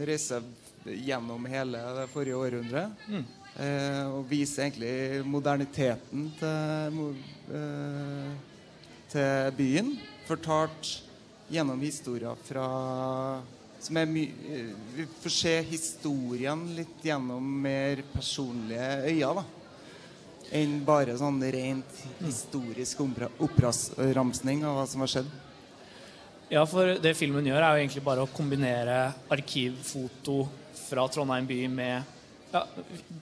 [0.08, 0.40] Reise
[0.86, 2.90] gjennom hele det forrige århundret.
[3.10, 3.26] Mm.
[3.60, 7.00] Uh, og vise egentlig moderniteten til,
[7.52, 8.30] eh,
[9.12, 9.90] til byen.
[10.30, 11.09] Fortalt
[11.50, 12.68] gjennom historier fra
[13.80, 19.46] som er my eh, Vi får se historien litt gjennom mer personlige øyne, da.
[20.60, 25.30] Enn bare sånn rent historisk oppramsing av hva som har skjedd.
[26.50, 30.40] Ja, for det filmen gjør, er jo egentlig bare å kombinere arkivfoto
[30.88, 32.16] fra Trondheim by med
[32.50, 32.64] ja,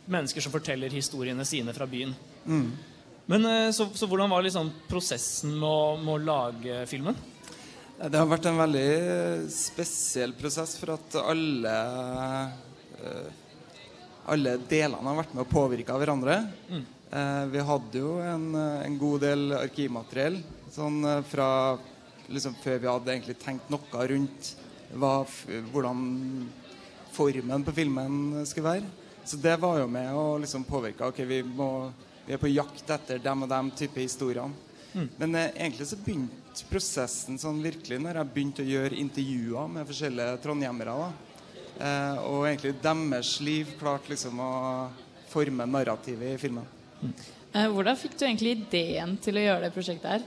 [0.08, 2.16] mennesker som forteller historiene sine fra byen.
[2.48, 2.70] Mm.
[3.28, 7.20] Men eh, så, så hvordan var liksom prosessen med å, med å lage filmen?
[7.97, 8.89] Det har vært en veldig
[9.49, 11.77] spesiell prosess for at alle
[13.01, 13.29] eh,
[14.27, 16.41] alle delene har vært med å påvirke hverandre.
[16.67, 16.86] Mm.
[17.07, 20.41] Eh, vi hadde jo en, eh, en god del arkivmateriell
[20.73, 21.49] sånn eh, fra
[22.27, 24.49] liksom før vi hadde egentlig tenkt noe rundt
[24.91, 25.21] hva,
[25.71, 26.01] hvordan
[27.15, 28.89] formen på filmen skulle være.
[29.27, 31.07] Så det var jo med å liksom påvirke.
[31.07, 31.89] Ok, vi, må,
[32.27, 34.66] vi er på jakt etter dem og dem type historiene.
[34.97, 35.07] Mm.
[35.17, 39.89] Men eh, egentlig så begynte prosessen sånn virkelig når jeg begynte å gjøre intervjuer med
[39.89, 40.95] forskjellige trondhjemmere.
[41.77, 44.53] Eh, og egentlig deres liv klarte liksom å
[45.29, 46.65] forme narrativet i filmen.
[47.53, 50.25] Eh, Hvordan fikk du egentlig ideen til å gjøre det prosjektet her?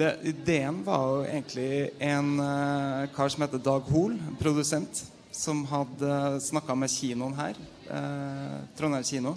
[0.00, 1.70] Det, ideen var jo egentlig
[2.02, 7.58] en eh, kar som heter Dag Hoel, en produsent, som hadde snakka med kinoen her,
[7.94, 9.36] eh, Trondheim kino,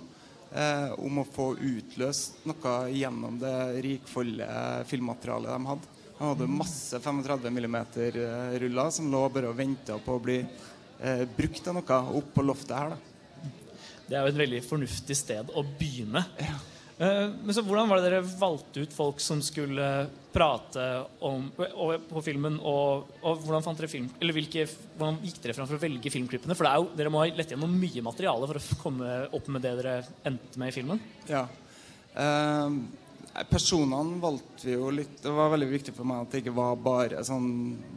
[0.55, 5.91] eh, om å få utløst noe gjennom det rikfoldige filmmaterialet de hadde.
[6.13, 11.63] De hadde masse 35 mm-ruller som lå bare og venta på å bli eh, brukt
[11.65, 12.93] til noe opp på loftet her.
[12.93, 13.49] da.
[14.07, 16.25] Det er jo et veldig fornuftig sted å begynne.
[16.37, 16.55] Eh,
[16.97, 19.87] men så Hvordan var det dere valgte ut folk som skulle
[20.33, 20.83] prate
[21.25, 22.59] om, på filmen?
[22.59, 26.13] Og, og hvordan, fant dere film, eller hvilke, hvordan gikk dere fram for å velge
[26.13, 26.57] filmklippene?
[26.57, 29.73] For jo, dere må ha lett gjennom mye materiale for å komme opp med det
[29.81, 29.95] dere
[30.29, 31.01] endte med i filmen.
[31.29, 31.47] Ja.
[32.13, 32.77] Eh,
[33.49, 36.75] personene valgte vi jo litt Det var veldig viktig for meg at det ikke var
[36.77, 37.49] bare, sånn,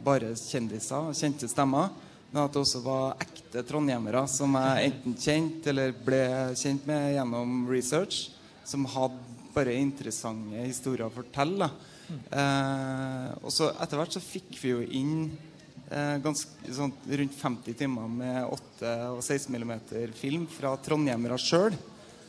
[0.03, 1.93] bare kjendiser, kjente stemmer.
[2.31, 6.23] Men at det også var ekte trondhjemmere som jeg enten kjente eller ble
[6.59, 8.25] kjent med gjennom research.
[8.67, 11.67] Som hadde bare interessante historier å fortelle.
[11.67, 11.95] da.
[12.07, 15.13] Eh, og så etter hvert så fikk vi jo inn
[15.89, 19.73] eh, ganske, sånn, rundt 50 timer med 8 og 16 mm
[20.15, 21.75] film fra trondhjemmere sjøl.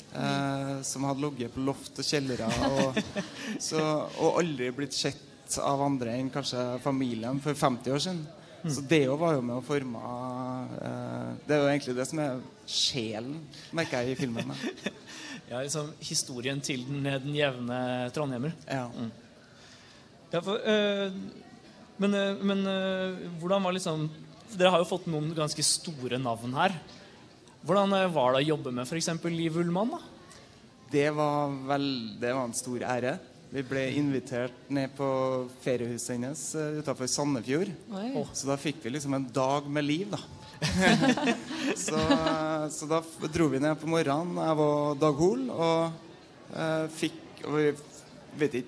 [0.08, 2.96] Eh, som hadde ligget på loft og kjellere og,
[3.68, 3.82] så,
[4.16, 8.22] og aldri blitt sett av andre enn kanskje familien for 50 år siden.
[8.68, 10.00] Så det var jo med å forme
[10.82, 13.36] eh, Det er jo egentlig det som er sjelen,
[13.76, 14.50] merker jeg i filmen.
[15.48, 17.78] Ja, liksom Historien til den, den jevne
[18.14, 18.52] trondhjemmer.
[18.68, 18.86] Ja.
[18.92, 19.10] Mm.
[20.32, 21.14] Ja, for, øh,
[21.98, 24.10] men øh, men øh, hvordan var liksom
[24.58, 26.72] Dere har jo fått noen ganske store navn her.
[27.64, 29.10] Hvordan øh, var det å jobbe med f.eks.
[29.24, 29.92] Liv Ullmann?
[29.92, 29.98] da?
[30.92, 31.88] Det var, vel,
[32.20, 33.18] det var en stor ære.
[33.52, 35.08] Vi ble invitert ned på
[35.64, 36.42] feriehuset hennes
[36.80, 37.72] utafor Sandefjord.
[37.92, 38.24] Oi.
[38.32, 40.20] Så da fikk vi liksom en dag med liv, da.
[41.86, 42.00] så,
[42.70, 42.98] så da
[43.30, 47.54] dro vi ned på morgenen, jeg var Dag Hol, og eh, fikk Og
[48.38, 48.64] vi ikke,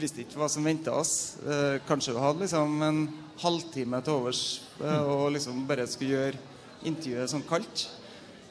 [0.00, 1.38] visste ikke hva som venta oss.
[1.46, 3.00] Eh, kanskje vi hadde liksom en
[3.38, 4.42] halvtime til overs
[4.82, 6.40] eh, og liksom bare skulle gjøre
[6.90, 7.86] intervjuet sånn kaldt.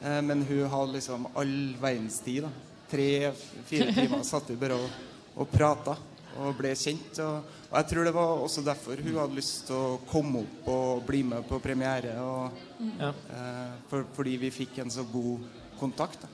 [0.00, 2.48] Eh, men hun hadde liksom all verdens tid.
[2.88, 4.88] Tre-fire timer satt vi bare og,
[5.36, 5.98] og prata
[6.38, 7.18] og ble kjent.
[7.24, 10.68] Og, og jeg tror det var også derfor hun hadde lyst til å komme opp
[10.72, 12.14] og bli med på premiere.
[12.22, 12.64] Og,
[12.98, 13.10] Ja.
[13.10, 15.46] eh, for, fordi vi fikk en så god
[15.80, 16.22] kontakt.
[16.22, 16.28] Da.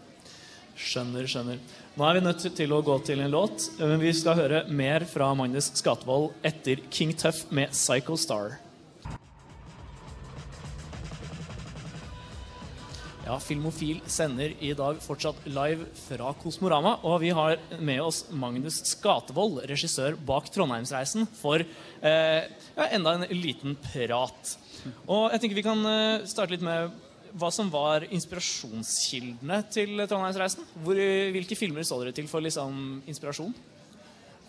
[0.74, 1.58] Skjønner, skjønner.
[1.94, 5.04] Nå er vi nødt til å gå til en låt, men vi skal høre mer
[5.06, 8.56] fra Magnus Skatvold etter King Tøff med Psycho Star.
[13.24, 16.98] Ja, Filmofil sender i dag fortsatt live fra Kosmorama.
[17.08, 23.24] Og vi har med oss Magnus Skatevold, regissør bak Trondheimsreisen, for eh, ja, enda en
[23.32, 24.52] liten prat.
[25.08, 26.92] Og jeg tenker vi kan eh, starte litt med
[27.40, 30.68] hva som var inspirasjonskildene til Trondheimsreisen.
[30.84, 31.00] Hvor,
[31.32, 33.56] hvilke filmer så dere til for liksom, inspirasjon?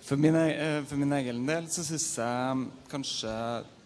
[0.04, 3.40] For min, e- eh, for min egen del så syns jeg kanskje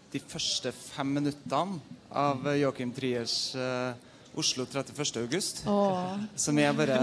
[0.10, 1.78] de første fem minuttene
[2.10, 5.18] av Joachim Triers eh, Oslo 31.
[5.24, 5.64] august.
[5.68, 6.20] Åh.
[6.36, 7.00] Som er bare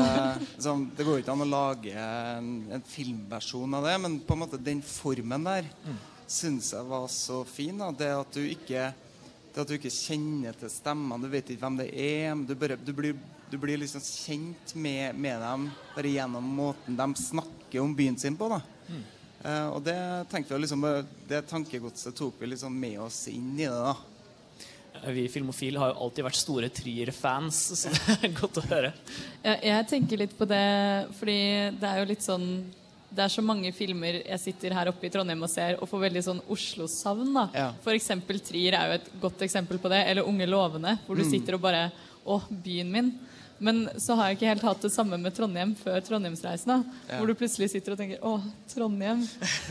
[0.63, 4.45] sånn, Det går ikke an å lage en, en filmversjon av det, men på en
[4.45, 5.99] måte den formen der mm.
[6.31, 7.83] syns jeg var så fin.
[7.83, 7.91] Da.
[7.91, 8.93] Det at du ikke
[9.57, 12.35] det at du ikke kjenner til stemmene, du vet ikke hvem det er.
[12.45, 13.15] Du, bare, du, blir,
[13.49, 18.37] du blir, liksom kjent med, med, dem bare gjennom måten de snakker om byen sin
[18.37, 18.51] på.
[18.53, 18.61] da.
[18.91, 19.07] Mm.
[19.47, 19.97] Uh, og det
[20.29, 20.85] tenkte vi liksom,
[21.29, 23.73] det tankegodset tok vi liksom med oss inn i det.
[23.73, 23.97] da.
[25.13, 28.93] Vi i Filmofil har jo alltid vært store Trier-fans, så det er godt å høre.
[29.45, 30.65] Jeg, jeg tenker litt på det,
[31.19, 31.39] fordi
[31.81, 32.49] det er jo litt sånn
[33.17, 36.03] det er så mange filmer jeg sitter her oppe i Trondheim og ser og får
[36.03, 37.31] veldig sånn Oslo-savn.
[37.33, 37.45] da.
[37.55, 37.69] Ja.
[37.81, 38.11] F.eks.
[38.51, 40.03] Trier er jo et godt eksempel på det.
[40.11, 41.31] Eller Unge lovende, hvor du Mm.
[41.31, 41.87] sitter og bare
[42.27, 43.13] Å, byen min.
[43.59, 46.83] Men så har jeg ikke helt hatt det samme med Trondheim før Trondheimsreisen.
[47.09, 47.17] Ja.
[47.19, 48.35] Hvor du plutselig sitter og tenker Å,
[48.69, 49.23] Trondheim.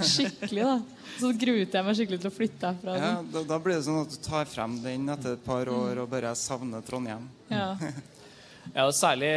[0.02, 0.80] Skikkelig, da.
[1.20, 2.96] Så gruet jeg meg skikkelig til å flytte herfra.
[2.98, 5.78] Ja, da, da blir det sånn at du tar frem den etter et par Mm.
[5.84, 7.30] år og bare savner Trondheim.
[7.54, 7.76] Ja.
[8.74, 9.28] Ja, og Særlig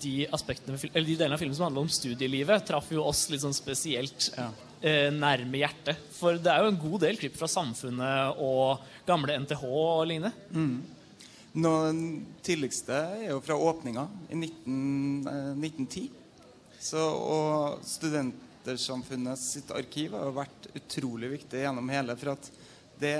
[0.00, 3.42] de, aspektene, eller de delene av filmen som handler om studielivet, traff jo oss litt
[3.42, 4.30] sånn spesielt
[4.80, 6.00] eh, nærme hjertet.
[6.16, 10.32] For det er jo en god del klipp fra Samfunnet og gamle NTH og lignende.
[10.56, 10.78] Mm.
[11.58, 12.02] Nå, den
[12.46, 16.04] tidligste er jo fra åpninga i 19, eh, 1910.
[16.78, 22.14] Så, og Studentersamfunnet sitt arkiv har vært utrolig viktig gjennom hele.
[22.20, 22.50] For at
[23.00, 23.16] det,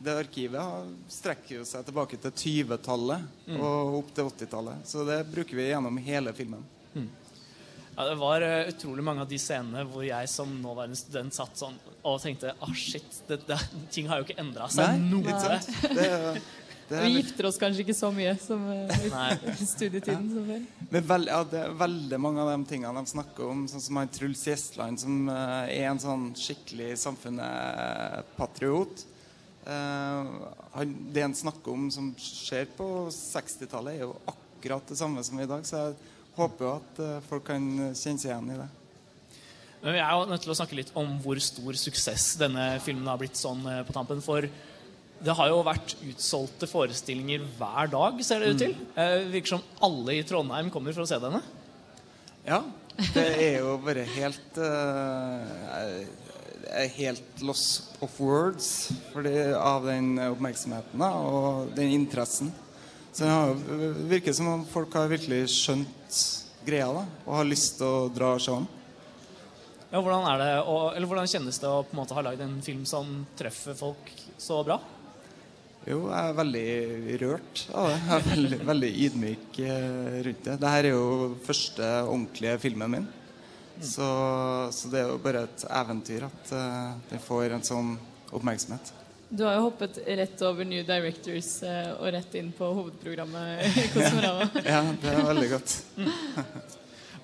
[0.00, 3.58] det arkivet strekker jo seg tilbake til 20-tallet Mm.
[3.66, 4.84] og opp til 80-tallet.
[4.86, 6.62] Så det bruker vi gjennom hele filmen.
[7.96, 11.58] Ja, det var eh, utrolig mange av de scenene hvor jeg som nåværende student satt
[11.58, 11.74] sånn
[12.06, 13.58] og tenkte ah shit, det, det,
[13.92, 15.34] ting har jo ikke endra seg Nei, noe.
[15.98, 16.40] Det-
[16.90, 20.64] Vi gifter oss kanskje ikke så mye som i studietiden som før.
[20.90, 24.00] Men veld, ja, det er veldig mange av de tingene de snakker om, sånn som
[24.00, 29.04] han Truls Gjestland, som uh, er en sånn skikkelig samfunnet-patriot.
[29.60, 30.32] Eh,
[30.72, 35.38] han, det han snakker om som skjer på 60-tallet, er jo akkurat det samme som
[35.38, 35.62] i dag.
[35.68, 35.94] Så jeg
[36.40, 38.68] håper jo at uh, folk kan kjenne seg igjen i det.
[39.84, 43.06] Men vi er jo nødt til å snakke litt om hvor stor suksess denne filmen
[43.08, 44.20] har blitt sånn på tampen.
[44.24, 44.44] For
[45.20, 48.76] det har jo vært utsolgte forestillinger hver dag, ser det ut til.
[48.94, 51.42] Eh, Det virker som alle i Trondheim kommer for å se denne.
[52.46, 52.62] Ja.
[53.14, 56.00] Det er jo bare helt uh,
[56.96, 62.52] helt loss of words fordi, av den oppmerksomheten da, og den interessen.
[63.12, 63.54] Så det har
[64.10, 66.20] virker som om folk har virkelig skjønt
[66.66, 68.68] greia da, og har lyst til å dra den.
[69.90, 72.44] Ja, hvordan, er det, og, eller hvordan kjennes det å på en måte ha lagd
[72.44, 74.78] en film som treffer folk så bra?
[75.88, 76.66] Jo, jeg er veldig
[77.22, 77.96] rørt av det.
[77.96, 80.52] Jeg er veldig, veldig ydmyk eh, rundt det.
[80.52, 81.04] Dette er jo
[81.46, 83.08] første ordentlige filmen min.
[83.80, 84.06] Så,
[84.76, 87.94] så det er jo bare et eventyr at uh, den får en sånn
[88.28, 88.90] oppmerksomhet.
[89.30, 93.86] Du har jo hoppet rett over New Directors uh, og rett inn på hovedprogrammet i
[93.94, 94.50] Kosmorama.
[94.68, 95.78] Ja, det er veldig godt.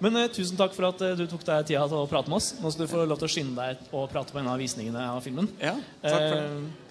[0.00, 2.40] Men uh, tusen takk for at uh, du tok deg tida til å prate med
[2.40, 2.54] oss.
[2.62, 5.10] Nå skal du få lov til å skynde deg og prate på en av visningene
[5.12, 5.52] av filmen.
[5.60, 6.85] Ja, takk for det.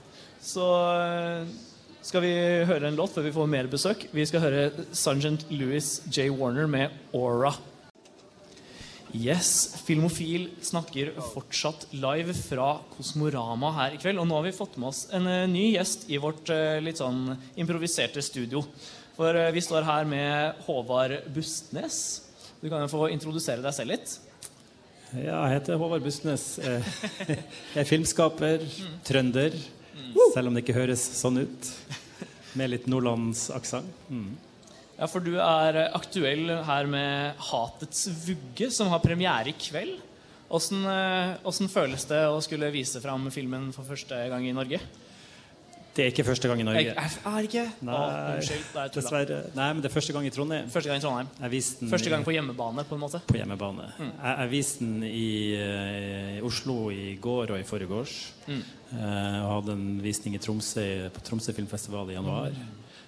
[0.46, 1.48] Så eh,
[2.06, 2.34] skal vi
[2.70, 4.06] høre en låt før vi får mer besøk.
[4.14, 6.30] Vi skal høre Sergeant Louis J.
[6.30, 7.56] Warner med 'Aura'.
[9.16, 14.20] Yes, Filmofil snakker fortsatt live fra Kosmorama her i kveld.
[14.22, 17.02] Og nå har vi fått med oss en eh, ny gjest i vårt eh, litt
[17.02, 18.62] sånn improviserte studio.
[19.16, 22.00] For vi står her med Håvard Bustnes.
[22.60, 24.18] Du kan jo få introdusere deg selv litt.
[25.16, 26.58] Ja, jeg heter Håvard Bustnes.
[27.30, 28.66] Jeg er filmskaper,
[29.08, 29.56] trønder,
[30.34, 31.70] selv om det ikke høres sånn ut.
[32.56, 34.04] Med litt nordlandsaksent.
[34.08, 34.36] Mm.
[34.96, 40.00] Ja, for du er aktuell her med 'Hatets vugge', som har premiere i kveld.
[40.56, 44.80] Åssen eh, åssen føles det å skulle vise fram filmen for første gang i Norge?
[45.96, 46.92] Det er ikke første gang i Norge.
[46.92, 47.62] Er, er ikke?
[47.88, 48.00] Nei,
[48.36, 49.38] unnskyld, da er dessverre.
[49.56, 50.68] Nei, men det er første gang i Trondheim.
[50.74, 51.30] Første gang i Trondheim.
[51.40, 53.22] Jeg viste den Første gang på hjemmebane, på en måte.
[53.30, 53.88] På hjemmebane.
[53.96, 54.10] Mm.
[54.12, 55.26] Jeg, jeg viste den i
[55.56, 58.16] i, Oslo i går og i forgårs.
[58.48, 58.62] Mm.
[58.92, 60.86] Jeg og hadde en visning i Tromsø
[61.16, 62.60] på Tromsø filmfestival i januar.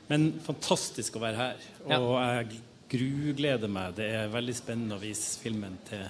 [0.08, 1.70] Men fantastisk å være her.
[2.00, 3.96] Og jeg grugleder meg.
[4.00, 6.08] Det er veldig spennende å vise filmen til,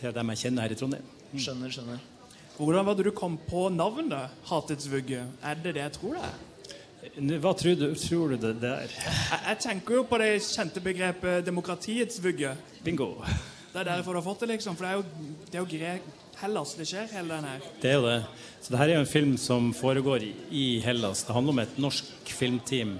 [0.00, 1.16] til dem jeg kjenner her i Trondheim.
[1.36, 2.04] Skjønner, skjønner.
[2.56, 5.26] Hvordan var det du kom på navnet 'Hatets vugge'?
[5.42, 7.38] Er det det jeg tror det er?
[7.38, 8.88] Hva tror du, tror du det, er?
[8.88, 12.56] Jeg, jeg tenker jo på det kjente begrepet 'demokratiets vugge'.
[12.84, 13.20] Bingo.
[13.72, 14.76] Det er derfor du har fått det, liksom.
[14.76, 15.04] For det er jo,
[15.52, 16.02] det er jo Grek
[16.40, 17.60] Hellas det skjer, hele den her.
[17.82, 18.24] Det er jo det.
[18.60, 21.24] Så det her er jo en film som foregår i Hellas.
[21.24, 22.98] Det handler om et norsk filmteam,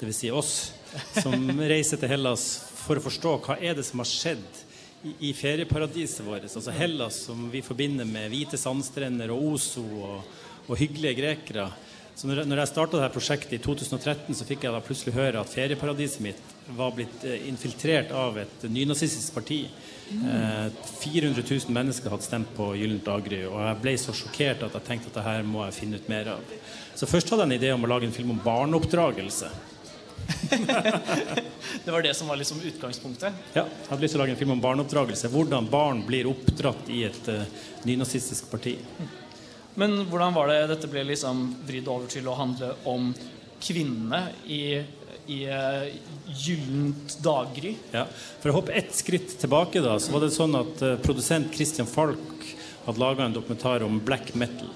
[0.00, 0.16] dvs.
[0.16, 0.72] Si oss,
[1.16, 2.46] som reiser til Hellas
[2.84, 4.67] for å forstå hva er det som har skjedd
[5.02, 6.48] i, ferieparadiset vårt.
[6.48, 11.68] Altså Hellas, som vi forbinder med hvite sandstrender og Ozo og, og hyggelige grekere.
[12.18, 15.52] Så når, jeg starta dette prosjektet i 2013, så fikk jeg da plutselig høre at
[15.52, 16.40] ferieparadiset mitt
[16.74, 19.60] var blitt eh, infiltrert av et nynazistisk parti.
[20.10, 20.66] Eh,
[20.98, 24.88] 400 000 mennesker hadde stemt på Gyllent daggry, og jeg ble så sjokkert at jeg
[24.88, 26.52] tenkte at dette må jeg finne ut mer av.
[26.98, 29.52] Så først hadde jeg en idé om å lage en film om barneoppdragelse.
[31.84, 33.32] Det var det som var liksom utgangspunktet.
[33.52, 35.30] Ja, jeg hadde lyst til å lage en film om barneoppdragelse.
[35.32, 37.44] Hvordan barn blir oppdratt i et uh,
[37.88, 38.76] nynazistisk parti.
[39.78, 43.12] Men hvordan var det dette ble liksom vridd over til å handle om
[43.62, 44.62] kvinnene i,
[45.30, 45.86] i uh,
[46.26, 47.76] gyllent daggry?
[47.94, 48.06] Ja.
[48.42, 51.88] For å hoppe ett skritt tilbake, da, så var det sånn at uh, produsent Christian
[51.90, 52.52] Falk
[52.88, 54.70] hadde laga en dokumentar om black metal.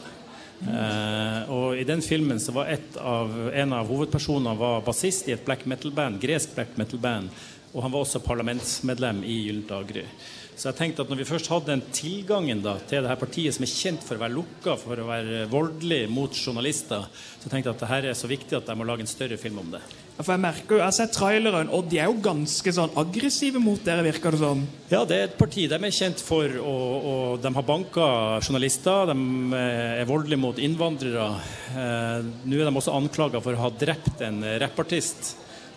[0.63, 5.43] Eh, og I den filmen så var av, en av hovedpersonene var bassist i et
[5.47, 7.33] black metal-band, gresk black metal-band.
[7.73, 10.05] Og han var også parlamentsmedlem i Gyllent daggry.
[10.53, 13.57] Så jeg tenkte at når vi først hadde den tilgangen da, til det her partiet
[13.57, 17.73] som er kjent for å være lukka, for å være voldelig mot journalister, så tenkte
[17.73, 19.73] jeg at det her er så viktig at jeg må lage en større film om
[19.73, 19.81] det.
[20.19, 23.61] For Jeg merker jo, jeg har sett traileren, og de er jo ganske sånn aggressive
[23.63, 24.61] mot dere, virker det som.
[24.91, 28.09] Ja, det er et parti de er kjent for, og, og de har banka
[28.45, 29.09] journalister.
[29.09, 29.63] De
[30.03, 31.31] er voldelige mot innvandrere.
[31.73, 35.33] Eh, Nå er de også anklaga for å ha drept en rappartist.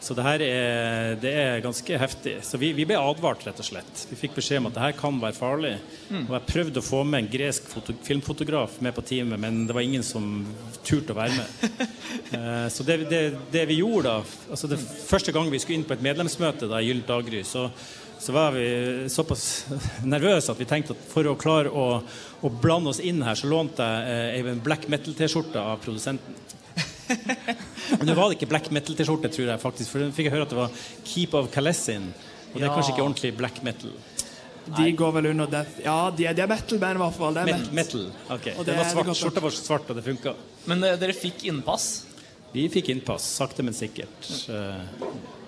[0.05, 2.35] Så det her er, det er ganske heftig.
[2.45, 4.03] Så vi, vi, ble advart, rett og slett.
[4.11, 5.71] Vi fikk beskjed om at det her kan være farlig.
[6.11, 6.27] Mm.
[6.27, 9.73] Og jeg prøvde å få med en gresk foto, filmfotograf med på teamet, men det
[9.73, 10.43] var ingen som
[10.85, 11.89] turte å være med.
[12.35, 14.15] uh, så det, det, det, vi gjorde da
[14.53, 17.65] altså det Første gang vi skulle inn på et medlemsmøte da, i Gyllent daggry, så,
[18.21, 18.67] så var vi
[19.09, 19.47] såpass
[20.13, 21.87] nervøse at vi tenkte at for å klare å,
[22.45, 26.37] å blande oss inn her, så lånte jeg uh, en black metal-T-skjorte av produsenten.
[27.99, 29.91] Men det var ikke black metal-T-skjorte, tror jeg faktisk.
[29.93, 32.09] For fikk jeg høre at det var Keep of Kalesin.
[32.53, 33.93] Og det er kanskje ikke ordentlig black metal.
[34.65, 37.35] De går vel under death Ja, de er, de er metal-band, i hvert fall.
[37.35, 37.75] Det er metal.
[37.77, 38.05] metal.
[38.33, 40.33] Ok, det, det var svart, Skjorta var svart, og det funka.
[40.71, 41.89] Men uh, dere fikk innpass?
[42.55, 43.25] Vi fikk innpass.
[43.35, 44.29] Sakte, men sikkert.
[44.47, 44.79] Uh,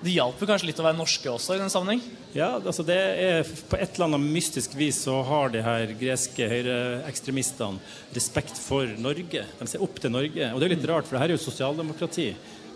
[0.03, 2.01] det hjalp kanskje litt å være norske også i den sammenheng?
[2.35, 6.49] Ja, altså det er På et eller annet mystisk vis så har de her greske
[6.51, 7.79] høyreekstremistene
[8.17, 9.45] respekt for Norge.
[9.57, 10.51] De ser opp til Norge.
[10.51, 12.27] Og det er litt rart, for det her er jo sosialdemokrati.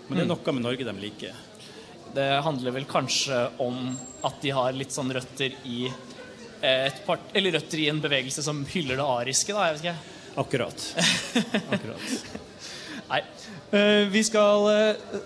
[0.08, 1.44] Men det er noe med Norge de liker.
[2.16, 3.94] Det handler vel kanskje om
[4.28, 5.86] at de har litt sånn røtter i
[6.62, 9.68] et part, eller røtter i en bevegelse som hyller det ariske, da?
[9.68, 10.18] Jeg vet ikke.
[10.42, 10.90] Akkurat.
[11.76, 12.42] Akkurat.
[13.12, 13.24] Nei.
[14.12, 14.66] Vi skal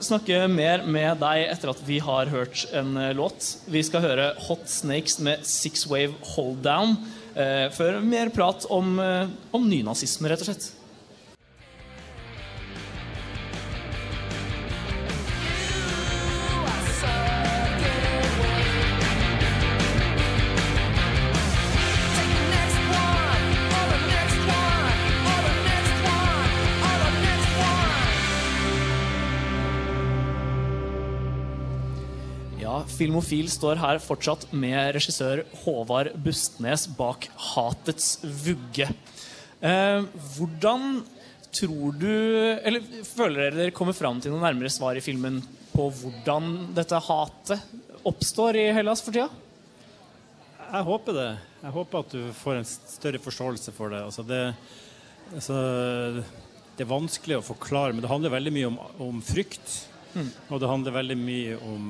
[0.06, 3.48] snakke mer med deg etter at vi har hørt en låt.
[3.66, 6.94] Vi skal høre Hot Snakes med Six Wave Hold Down.
[7.74, 9.00] Før mer prat om,
[9.50, 10.70] om nynazisme, rett og slett.
[32.96, 38.92] Filmofil står her fortsatt med regissør Håvard Bustnes bak 'Hatets vugge'.
[39.62, 41.04] Eh, hvordan
[41.56, 42.12] tror du
[42.64, 45.42] Eller føler dere dere kommer fram til noe nærmere svar i filmen
[45.72, 47.60] på hvordan dette hatet
[48.06, 49.30] oppstår i Hellas for tida?
[50.66, 51.32] Jeg håper det.
[51.64, 54.02] Jeg håper at du får en større forståelse for det.
[54.06, 54.42] Altså det,
[55.34, 55.58] altså,
[56.76, 59.86] det er vanskelig å forklare, men det handler veldig mye om, om frykt.
[60.16, 60.30] Mm.
[60.50, 61.90] Og det handler veldig mye om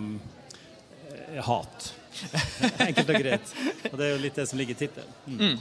[1.44, 1.94] hat.
[2.88, 3.56] Enkelt og greit.
[3.92, 5.14] Og det er jo litt det som ligger i tittelen.
[5.28, 5.40] Mm.
[5.42, 5.58] Mm.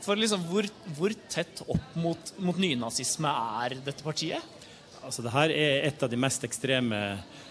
[0.00, 3.30] For liksom, hvor, hvor, tett opp mot, mot nynazisme
[3.64, 4.58] er dette partiet?
[5.00, 7.00] Altså, det her er et av de mest ekstreme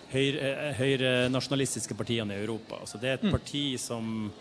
[0.10, 2.80] høyrenasjonalistiske høyre partiene i Europa.
[2.82, 3.34] Altså, det er et mm.
[3.36, 4.32] parti som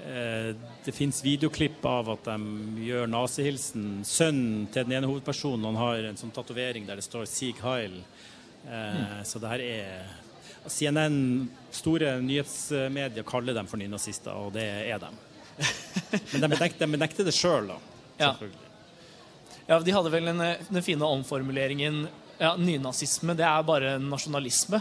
[0.00, 0.50] eh,
[0.84, 2.38] Det fins videoklipp av at de
[2.86, 3.86] gjør nazihilsen.
[4.08, 8.00] Sønnen til den ene hovedpersonen han har en sånn tatovering der det står 'Sieg Heil'.
[8.64, 9.24] Eh, mm.
[9.28, 10.21] Så det her er
[10.70, 15.16] CNN, store nyhetsmedier, kaller dem for nynazister, og det er dem.
[16.32, 17.78] Men de benekter, de benekter det sjøl, da.
[18.20, 18.32] Ja.
[19.66, 19.78] ja.
[19.80, 22.04] De hadde vel den, den fine omformuleringen
[22.38, 24.80] ja, Nynazisme, det er bare nasjonalisme.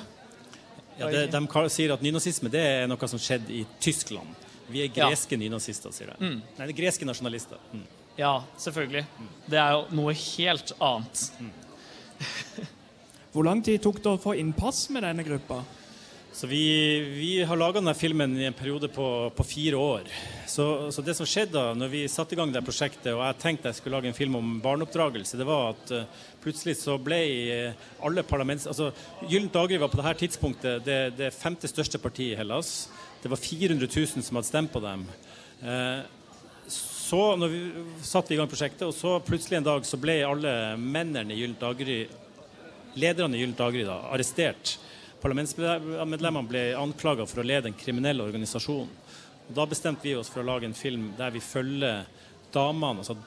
[0.97, 4.37] Ja, det, de sier at nynazisme det er noe som skjedde i Tyskland.
[4.71, 5.09] Vi er Ja.
[5.09, 6.17] greske nynazister, sier de.
[6.19, 6.37] Mm.
[6.57, 7.59] Nei, det er greske nasjonalister.
[7.73, 7.87] Mm.
[8.17, 9.05] Ja, selvfølgelig.
[9.49, 11.25] Det er jo noe helt annet.
[13.31, 15.61] Hvor lang tid tok det å få innpass med denne gruppa?
[16.35, 16.63] Så vi,
[17.15, 19.05] vi har laga denne filmen i en periode på,
[19.35, 20.09] på fire år.
[20.51, 23.37] Så, så det som skjedde da når vi satte i gang det prosjektet, og jeg
[23.39, 27.19] tenkte jeg skulle lage en film om barneoppdragelse, det var at uh, plutselig så ble
[27.55, 28.67] eh, alle parlaments...
[28.67, 28.89] Altså,
[29.23, 32.89] Gyllent daggry var på dette tidspunktet det, det femte største partiet i Hellas.
[33.23, 35.05] Det var 400 000 som hadde stemt på dem.
[35.63, 36.03] Uh,
[36.67, 37.63] så når vi
[38.03, 41.39] satte vi i gang prosjektet, og så plutselig en dag så ble alle mennene i
[41.39, 42.01] Gyllent daggry
[42.99, 44.77] lederne i Gyllent daggry da, arrestert.
[45.21, 48.89] Parlamentsmedlemmene ble anklaga for å lede en kriminell organisasjon.
[49.47, 52.07] Og da bestemte vi oss for å lage en film der vi følger
[52.51, 53.17] damene, altså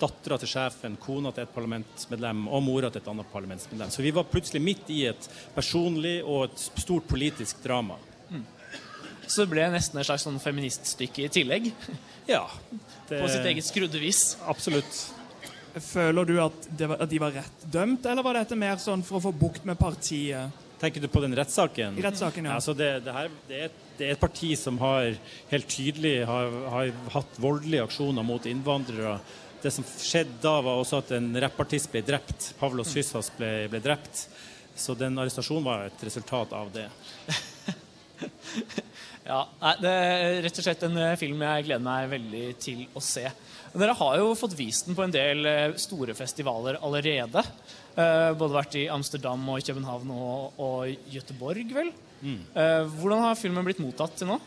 [0.00, 3.92] dattera til sjefen, kona til et parlamentsmedlem og mora til et annet parlamentsmedlem.
[3.92, 7.96] Så vi var plutselig midt i et personlig og et stort politisk drama.
[9.26, 11.72] Så det ble nesten et slags sånn feministstykke i tillegg.
[12.26, 12.44] Ja.
[13.08, 14.36] På sitt eget skrudde vis.
[14.46, 15.00] Absolutt.
[15.82, 19.02] Føler du at, det var, at de var rett dømt, eller var dette mer sånn
[19.04, 20.62] for å få bukt med partiet?
[20.80, 21.96] Tenker du på den rettssaken?
[22.00, 22.54] I rettssaken, ja.
[22.58, 25.14] Altså det, det, her, det, er, et- det er et parti som har
[25.50, 29.18] helt tydelig har, har hatt voldelige aksjoner mot innvandrere.
[29.62, 32.50] Det som skjedde da, var også at en rappartist ble drept.
[32.60, 34.26] Pavlos Syssas ble, ble drept.
[34.76, 36.88] Så den arrestasjonen var et resultat av det.
[39.26, 42.84] Ja, nei, Det er rett og slett en eh, film jeg gleder meg veldig til
[42.96, 43.24] å se.
[43.76, 47.42] Dere har jo fått vist den på en del eh, store festivaler allerede.
[47.96, 51.90] Eh, både vært i Amsterdam og København og, og Göteborg, vel.
[52.22, 52.38] Mm.
[52.56, 54.38] Eh, hvordan har filmen blitt mottatt til nå?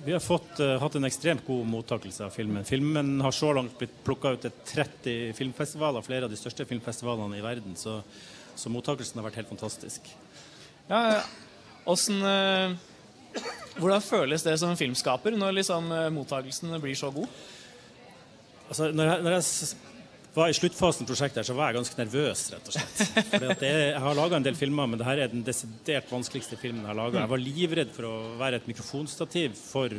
[0.00, 2.64] Vi har fått, uh, hatt en ekstremt god mottakelse av filmen.
[2.64, 7.36] Filmen har så langt blitt plukka ut til 30 filmfestivaler, flere av de største filmfestivalene
[7.36, 7.76] i verden.
[7.76, 7.98] Så,
[8.56, 10.08] så mottakelsen har vært helt fantastisk.
[10.88, 11.20] Ja.
[11.84, 13.44] Åssen, eh,
[13.76, 17.28] hvordan føles det som filmskaper når liksom, mottakelsen blir så god?
[18.70, 19.44] Altså, når jeg, når jeg
[20.34, 22.42] var i sluttfasen av prosjektet, så var jeg ganske nervøs.
[22.54, 23.24] rett og slett.
[23.32, 26.84] Fordi det jeg har laga en del filmer, men dette er den desidert vanskeligste filmen
[26.84, 27.24] jeg har laga.
[27.24, 29.96] Jeg var livredd for å være et mikrofonstativ for,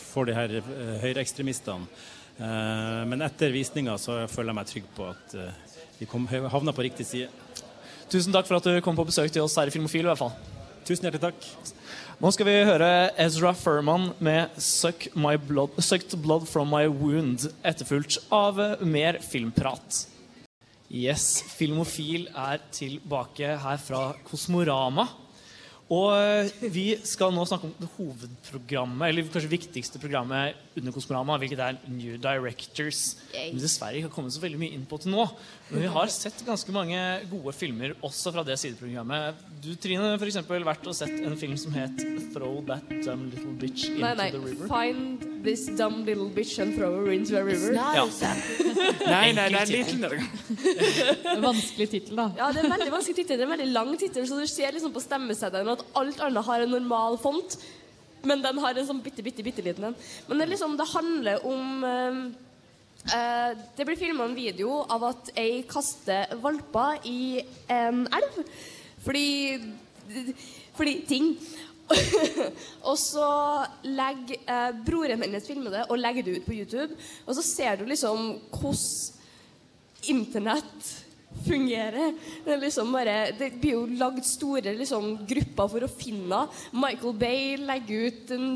[0.00, 1.86] for de her uh, høyreekstremistene.
[2.32, 6.74] Uh, men etter visninga så føler jeg meg trygg på at uh, vi kom, havna
[6.74, 7.30] på riktig side.
[8.10, 10.02] Tusen takk for at du kom på besøk til oss her i Filmofil.
[10.08, 10.34] i hvert fall.
[10.82, 11.44] Tusen hjertelig takk.
[12.22, 12.88] Nå skal vi høre
[13.22, 20.06] Ezra Furman med Suck my blood, 'Sucked Blood From My Wound', etterfulgt av mer filmprat.
[20.90, 25.06] Yes, Filmofil er tilbake her fra Kosmorama.
[25.90, 31.36] Og eh, vi skal nå snakke om det hovedprogrammet, eller kanskje viktigste programmet under Kosmorama,
[31.42, 33.02] hvilket er New Directors.
[33.34, 35.26] Men dessverre ikke har kommet så veldig mye inn på til nå.
[35.72, 39.42] Men vi har sett ganske mange gode filmer også fra det sideprogrammet.
[39.64, 41.98] Du, Trine, eksempel vært og sett en film som het
[42.32, 44.30] 'Throw That Dumb Little Bitch Into Nei, nei.
[44.30, 44.68] the River'.
[44.68, 47.72] Find this dumb little bitch and throw her into a river.
[47.72, 48.06] Ja.
[49.06, 50.04] Nei, nei, er en liten
[51.42, 52.28] Vanskelig tittel, da.
[52.38, 53.38] Ja, det er en veldig vanskelig tittel.
[53.38, 56.46] Det er en veldig lang tittel, så du ser liksom på stemmeseddelen at alt annet
[56.46, 57.56] har en normal font,
[58.22, 59.96] men den har en sånn bitte, bitte, bitte liten en.
[60.28, 62.20] Men det, liksom, det handler om eh,
[63.16, 67.42] eh, Det blir filma en video av at ei kaster valper i
[67.72, 68.38] en elv.
[69.02, 69.26] Fordi
[70.76, 71.34] Fordi ting.
[72.88, 73.26] og så
[73.84, 76.94] legger eh, broren hennes filmer det og legger det ut på YouTube.
[77.26, 79.18] Og så ser du liksom hvordan
[80.10, 81.01] internett
[81.46, 82.14] fungerer.
[82.44, 87.56] Det, liksom bare, det blir jo lagd store liksom, grupper for å finne Michael Bay
[87.60, 88.50] legger ut en,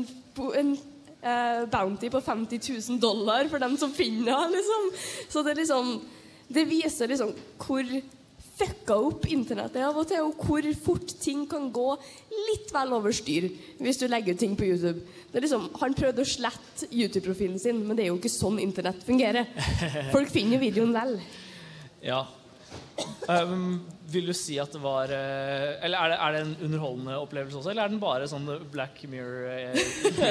[0.61, 0.75] en
[1.23, 4.57] uh, bounty på 50 000 dollar for dem som finner henne.
[4.57, 4.91] Liksom.
[5.29, 5.97] Så det, liksom,
[6.47, 7.33] det viser liksom
[7.63, 7.97] hvor
[8.57, 11.91] fucka opp internettet er av og til, og hvor fort ting kan gå
[12.49, 13.49] litt vel over styr
[13.83, 15.03] hvis du legger ut ting på YouTube.
[15.31, 19.03] Det liksom, han prøvde å slette YouTube-profilen sin, men det er jo ikke sånn internett
[19.05, 19.49] fungerer.
[20.15, 21.15] Folk finner jo videoen vel.
[22.01, 22.23] Ja.
[23.27, 27.17] Um, vil du si at det var eh, Eller er det, er det en underholdende
[27.19, 29.81] opplevelse også, eller er den bare sånn Black Mirror eh?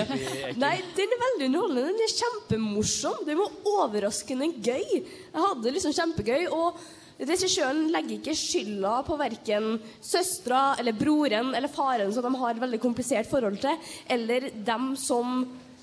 [0.63, 1.85] Nei, den er veldig underholdende.
[1.91, 3.21] Den er kjempemorsom.
[3.29, 4.87] Den var overraskende gøy.
[5.03, 6.49] Jeg hadde liksom kjempegøy.
[6.57, 6.81] Og
[7.29, 12.65] regissøren legger ikke skylda på verken søstera eller broren eller faren som de har et
[12.65, 13.79] veldig komplisert forhold til,
[14.13, 15.43] eller dem som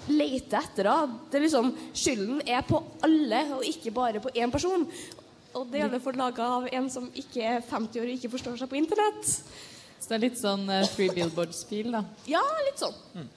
[0.09, 1.19] leter etter henne.
[1.31, 4.87] Det liksom, skylden er på alle, og ikke bare på én person.
[5.53, 8.33] Og det er det for laga av en som ikke er 50 år og ikke
[8.33, 9.29] forstår seg på internett.
[9.99, 12.03] Så det er litt sånn uh, Free Billboards-feel, da.
[12.27, 13.29] Ja, litt sånn.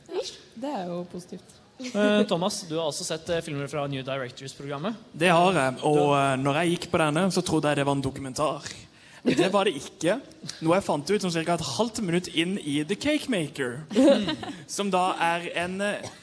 [0.56, 1.60] Det er jo positivt.
[1.78, 4.96] Eh, Thomas, du har også sett eh, filmer fra New Directors-programmet.
[5.12, 5.76] Det har jeg.
[5.84, 8.68] Og eh, når jeg gikk på denne, så trodde jeg det var en dokumentar.
[9.26, 10.16] Men Det var det ikke.
[10.62, 11.56] Noe jeg fant ut som ca.
[11.56, 13.80] et halvt minutt inn i The Cake Maker.
[14.70, 16.14] Som da er en eh,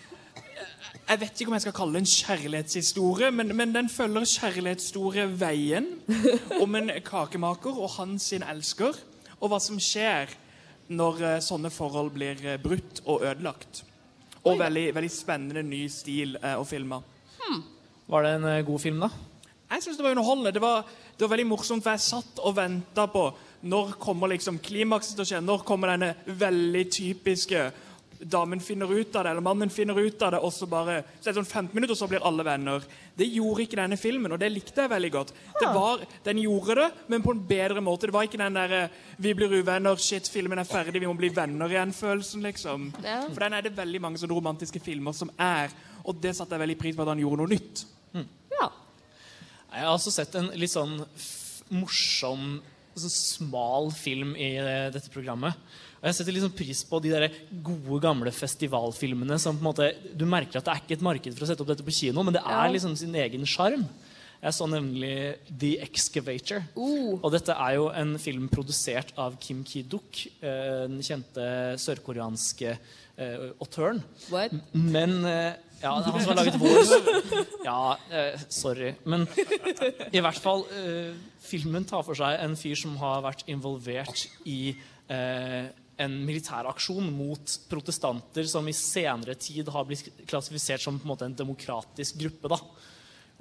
[1.04, 5.90] Jeg vet ikke om jeg skal kalle det en kjærlighetshistorie, men, men den følger kjærlighetshistorie-veien
[6.64, 8.96] om en kakemaker og hans sin elsker,
[9.40, 10.32] og hva som skjer
[10.94, 13.84] når eh, sånne forhold blir eh, brutt og ødelagt.
[14.44, 17.02] Og veldig, veldig spennende ny stil eh, å filme.
[18.08, 19.10] Var det en eh, god film, da?
[19.74, 20.52] Jeg synes det var underholdende.
[20.56, 20.84] Det var,
[21.18, 23.28] det var veldig morsomt, for jeg satt og venta på
[23.64, 25.40] når kommer liksom klimakset til å skje.
[25.44, 27.64] Når kommer denne veldig typiske
[28.30, 31.30] damen finner ut av det, eller mannen finner ut av det, og så bare Så
[31.30, 32.84] er det sånn 15 minutter, og så blir alle venner.
[33.18, 35.34] Det gjorde ikke denne filmen, og det likte jeg veldig godt.
[35.60, 38.08] Det var, Den gjorde det, men på en bedre måte.
[38.08, 41.30] Det var ikke den derre 'vi blir uvenner', 'shit, filmen er ferdig, vi må bli
[41.30, 42.94] venner igjen'-følelsen, liksom.
[43.04, 43.28] Ja.
[43.28, 45.70] For den er det veldig mange sånne romantiske filmer som er,
[46.06, 47.86] og det satte jeg veldig pris på at han gjorde noe nytt.
[48.52, 48.70] Ja.
[49.74, 52.60] Jeg har også sett en litt sånn f morsom,
[52.94, 55.58] sånn smal film i eh, dette programmet.
[56.04, 57.30] Og jeg setter liksom pris på de der
[57.64, 61.38] gode, gamle festivalfilmene som på en måte Du merker at det er ikke et marked
[61.38, 63.88] for å sette opp dette på kino, men det er liksom sin egen sjarm.
[64.44, 65.16] Jeg så nemlig
[65.48, 66.66] The Excavator.
[66.76, 67.16] Uh.
[67.22, 71.46] Og dette er jo en film produsert av Kim Ki-duk, eh, den kjente
[71.80, 74.04] sørkoreanske uh, autøren.
[74.34, 74.52] What?
[74.76, 78.92] Men uh, Ja, det han som har laget vår Ja, uh, sorry.
[79.08, 79.24] Men
[80.12, 80.68] i hvert fall
[81.44, 84.76] Filmen tar for seg en fyr som har vært involvert i
[86.02, 91.28] en militæraksjon mot protestanter som i senere tid har blitt klassifisert som på en måte
[91.30, 92.50] en demokratisk gruppe.
[92.56, 92.58] da.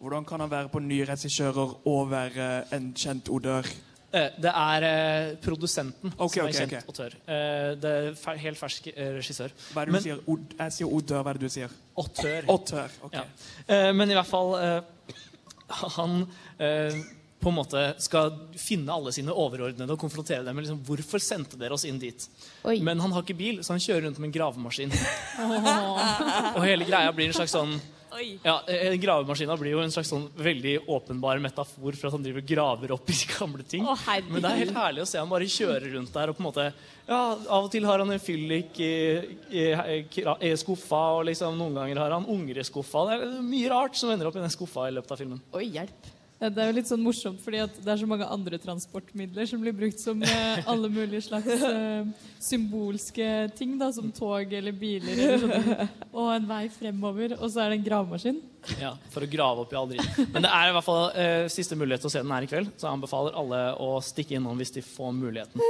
[0.02, 3.68] Hvordan kan han være på nye regissører og være en kjent odør?
[4.12, 6.88] Eh, Det er eh, produsenten okay, som er kjent okay.
[6.88, 7.14] autør.
[7.24, 9.54] Eh, det er helt fersk regissør.
[9.72, 10.20] Hva er det du sier?
[10.28, 11.22] Od jeg sier odør.
[11.22, 11.78] Hva er det du sier?
[11.96, 12.50] Autør.
[12.52, 12.98] Autør.
[13.12, 13.24] Ja.
[13.92, 14.54] Men i hvert fall
[15.92, 16.26] Han
[17.42, 21.58] på en måte skal finne alle sine overordnede og konfrontere dem med liksom, hvorfor sendte
[21.60, 22.28] dere oss inn dit.
[22.62, 24.94] Men han har ikke bil, så han kjører rundt med en gravemaskin.
[26.56, 27.76] og hele greia blir en slags sånn
[28.42, 32.42] ja, eh, Gravemaskina blir jo en slags sånn veldig åpenbar metafor for at han driver
[32.42, 33.86] og graver opp i gamle ting.
[33.88, 33.96] Å.
[34.28, 36.48] Men det er helt herlig å se han bare kjøre rundt der og på en
[36.50, 36.66] måte
[37.08, 38.94] ja, Av og til har han en fyllik i,
[39.50, 43.06] i, i, i skuffa, og liksom noen ganger har han unger i skuffa.
[43.08, 45.40] Det er mye rart som ender opp i den skuffa i løpet av filmen.
[45.56, 46.12] Oi, hjelp.
[46.42, 49.74] Det er jo litt sånn morsomt, fordi det er så mange andre transportmidler som blir
[49.76, 52.08] brukt som eh, alle mulige slags eh,
[52.42, 53.28] symbolske
[53.58, 57.70] ting, da, som tog eller biler eller sånne, og en vei fremover, og så er
[57.70, 58.42] det en gravemaskin.
[58.82, 60.28] Ja, For å grave opp i all dritten.
[60.34, 62.50] Men det er i hvert fall eh, siste mulighet til å se den her i
[62.50, 65.62] kveld, så jeg anbefaler alle å stikke innom hvis de får muligheten.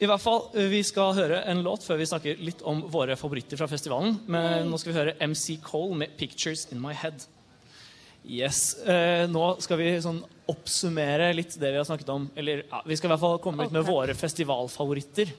[0.00, 3.14] I hvert fall, eh, Vi skal høre en låt før vi snakker litt om våre
[3.20, 4.18] favoritter fra festivalen.
[4.26, 7.26] Men nå skal vi høre MC Cole med 'Pictures In My Head'.
[8.28, 12.28] Yes, eh, Nå skal vi sånn oppsummere litt det vi har snakket om.
[12.36, 15.32] Eller ja, vi skal i hvert fall komme litt med våre festivalfavoritter.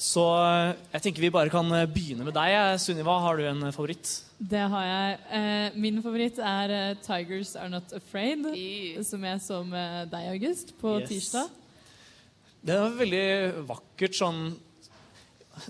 [0.00, 2.54] Så eh, jeg tenker vi bare kan eh, begynne med deg.
[2.56, 4.12] eh, Sunniva, har du en favoritt?
[4.40, 5.18] Det har jeg.
[5.36, 8.46] Eh, min favoritt er 'Tigers Are Not Afraid',
[9.04, 11.08] som jeg så med deg, August, på Yes.
[11.10, 11.50] tirsdag.
[12.64, 14.40] Det er et veldig vakkert sånn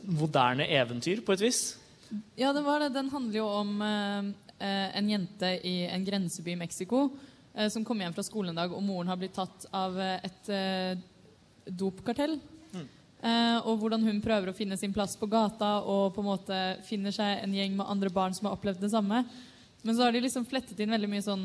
[0.07, 1.77] moderne eventyr, på et vis.
[2.39, 2.93] Ja, det var det.
[2.95, 4.23] Den handler jo om eh,
[4.95, 7.11] en jente i en grenseby i Mexico
[7.55, 10.21] eh, som kom hjem fra skolen en dag, og moren har blitt tatt av eh,
[10.29, 10.99] et eh,
[11.67, 12.39] dopkartell.
[13.21, 16.61] Eh, og hvordan hun prøver å finne sin plass på gata og på en måte
[16.89, 19.19] finner seg en gjeng med andre barn som har opplevd det samme.
[19.83, 21.43] Men så har de liksom flettet inn veldig mye sånn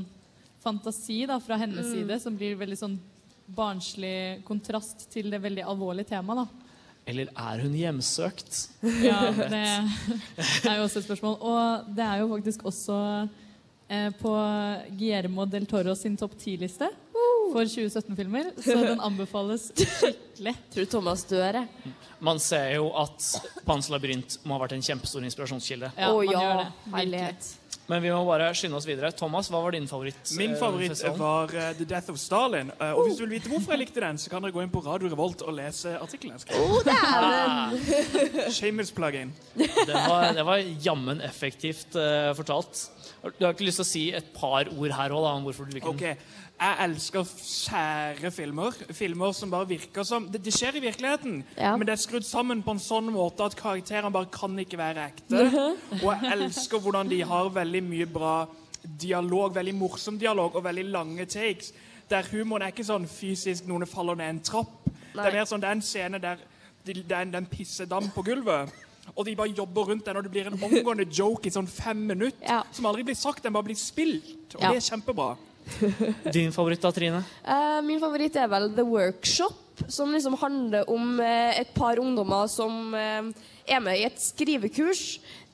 [0.63, 1.91] fantasi da, fra hennes Mm.
[1.91, 2.95] side, som blir veldig sånn
[3.45, 6.47] barnslig kontrast til det veldig alvorlige temaet.
[7.05, 8.59] Eller er hun hjemsøkt?
[8.81, 11.35] Ja, det er jo også et spørsmål.
[11.37, 12.99] Og det er jo faktisk også
[13.89, 14.33] eh, på
[14.97, 16.89] Guillermo del Toro sin topp 10-liste
[17.55, 20.55] for 2017-filmer, så den anbefales skikkelig.
[20.73, 21.93] Tror du Thomas dør, jeg.
[22.25, 23.27] Man ser jo at
[23.67, 25.93] Pans labyrint må ha vært en kjempestor inspirasjonskilde.
[25.95, 26.49] Ja, Å ja,
[26.95, 27.53] herlighet.
[27.85, 29.11] Men vi må bare skynde oss videre.
[29.13, 30.17] Thomas, hva var din favoritt?
[30.39, 31.19] Min eh, favoritt festivalen?
[31.21, 32.71] var uh, The Death of Stalin.
[32.79, 34.71] Uh, og hvis du vil vite hvorfor jeg likte den, så kan dere gå inn
[34.73, 36.65] på Radio Revolt og lese artikkelen jeg skrev.
[36.65, 38.49] Å, dæven!
[38.57, 39.35] Shameless plug-in.
[39.53, 42.87] Det var, det var jammen effektivt uh, fortalt.
[43.37, 45.77] Du har ikke lyst til å si et par ord her òg, om hvorfor du
[45.77, 46.17] liker den?
[46.17, 48.71] Ok, Jeg elsker sære filmer.
[48.95, 51.75] Filmer som bare virker som Det, det skjer i virkeligheten, Ja.
[51.75, 55.09] men det er skrudd sammen på en sånn måte at karakterene bare kan ikke være
[55.11, 55.41] ekte.
[56.03, 58.47] Og jeg elsker hvordan de har veldig mye bra
[59.01, 61.73] dialog, veldig morsom dialog og veldig lange takes.
[62.09, 64.71] Der humoren er ikke sånn fysisk noen faller ned en trapp.
[65.15, 66.37] Det er mer sånn, det er en scene der
[66.85, 68.69] de, det er en, det er en pissedam på gulvet.
[69.17, 71.97] Og de bare jobber rundt den, og det blir en omgående joke i sånn fem
[72.07, 72.41] minutter.
[72.47, 72.61] Ja.
[72.71, 74.55] Som aldri blir sagt, den bare blir spilt.
[74.55, 74.71] Og Ja.
[74.71, 75.35] det er kjempebra.
[76.35, 77.21] Din favoritt da, Trine?
[77.45, 82.47] Uh, min favoritt er vel The Workshop, som liksom handler om uh, et par ungdommer
[82.51, 83.31] som uh,
[83.65, 85.05] er med i et skrivekurs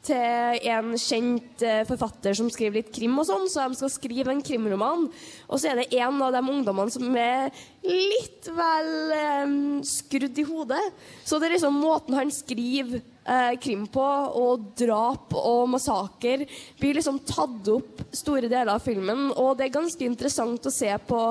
[0.05, 4.33] til en kjent eh, forfatter som skriver litt krim og sånn, så de skal skrive
[4.33, 5.05] en krimroman.
[5.47, 7.51] Og så er det en av de ungdommene som er
[7.85, 9.53] litt vel eh,
[9.85, 10.81] skrudd i hodet.
[11.23, 14.07] Så det er liksom måten han skriver eh, krim på,
[14.41, 16.47] og drap og massaker,
[16.81, 19.29] blir liksom tatt opp store deler av filmen.
[19.35, 21.23] Og det er ganske interessant å se på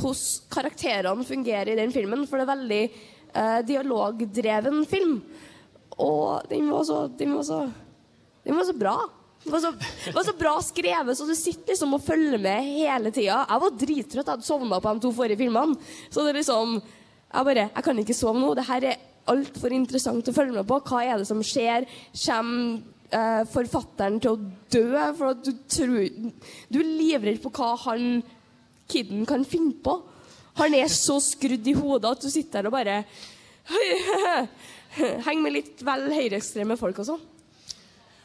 [0.00, 5.18] hvordan karakterene fungerer i den filmen, for det er veldig eh, dialogdreven film.
[6.00, 7.64] Og den var så, den var så
[8.44, 8.96] den var så bra.
[9.44, 9.72] Det var så,
[10.04, 13.42] det var så bra skrevet, så du sitter liksom og følger med hele tida.
[13.44, 14.22] Jeg var drittrøtt.
[14.22, 15.76] Jeg hadde sovna på de to forrige filmene.
[16.08, 16.78] Så det er liksom
[17.34, 18.54] Jeg bare Jeg kan ikke sove nå.
[18.54, 20.80] Det her er altfor interessant å følge med på.
[20.88, 21.84] Hva er det som skjer?
[22.24, 22.80] Kommer
[23.10, 24.40] eh, forfatteren til å
[24.72, 24.88] dø?
[25.18, 26.32] For du tror
[26.72, 28.22] Du er livredd på hva han
[28.88, 29.98] kiden kan finne på.
[30.60, 33.02] Han er så skrudd i hodet at du sitter der og bare
[35.26, 37.22] Henger med litt vel høyreekstreme folk og sånn.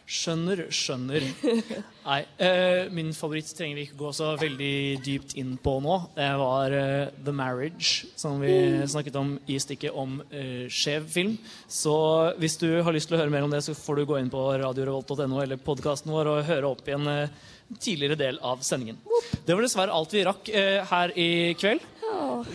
[0.10, 1.22] Skjønner, skjønner.
[2.10, 4.72] Nei, eh, min favoritt trenger vi ikke gå så veldig
[5.06, 5.98] dypt inn på nå.
[6.16, 8.56] Det var eh, The Marriage, som vi
[8.90, 11.36] snakket om i stikket om eh, skjev film.
[11.70, 11.94] Så
[12.42, 14.34] hvis du har lyst til å høre mer om det, så får du gå inn
[14.34, 17.38] på radiorevolt.no eller podkasten vår og høre opp igjen eh,
[17.78, 18.98] tidligere del av sendingen.
[19.46, 21.30] Det var dessverre alt vi rakk eh, her i
[21.60, 21.86] kveld.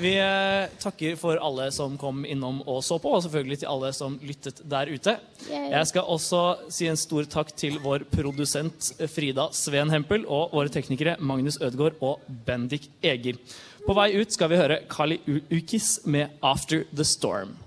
[0.01, 3.91] Vi eh, takker for alle som kom innom og så på, og selvfølgelig til alle
[3.97, 5.17] som lyttet der ute.
[5.49, 6.43] Jeg skal også
[6.73, 12.01] si en stor takk til vår produsent Frida Sveen Hempel og våre teknikere Magnus Ødegaard
[12.05, 13.39] og Bendik Eger.
[13.85, 15.21] På vei ut skal vi høre Kali
[15.53, 17.64] Ukis med 'After the Storm'.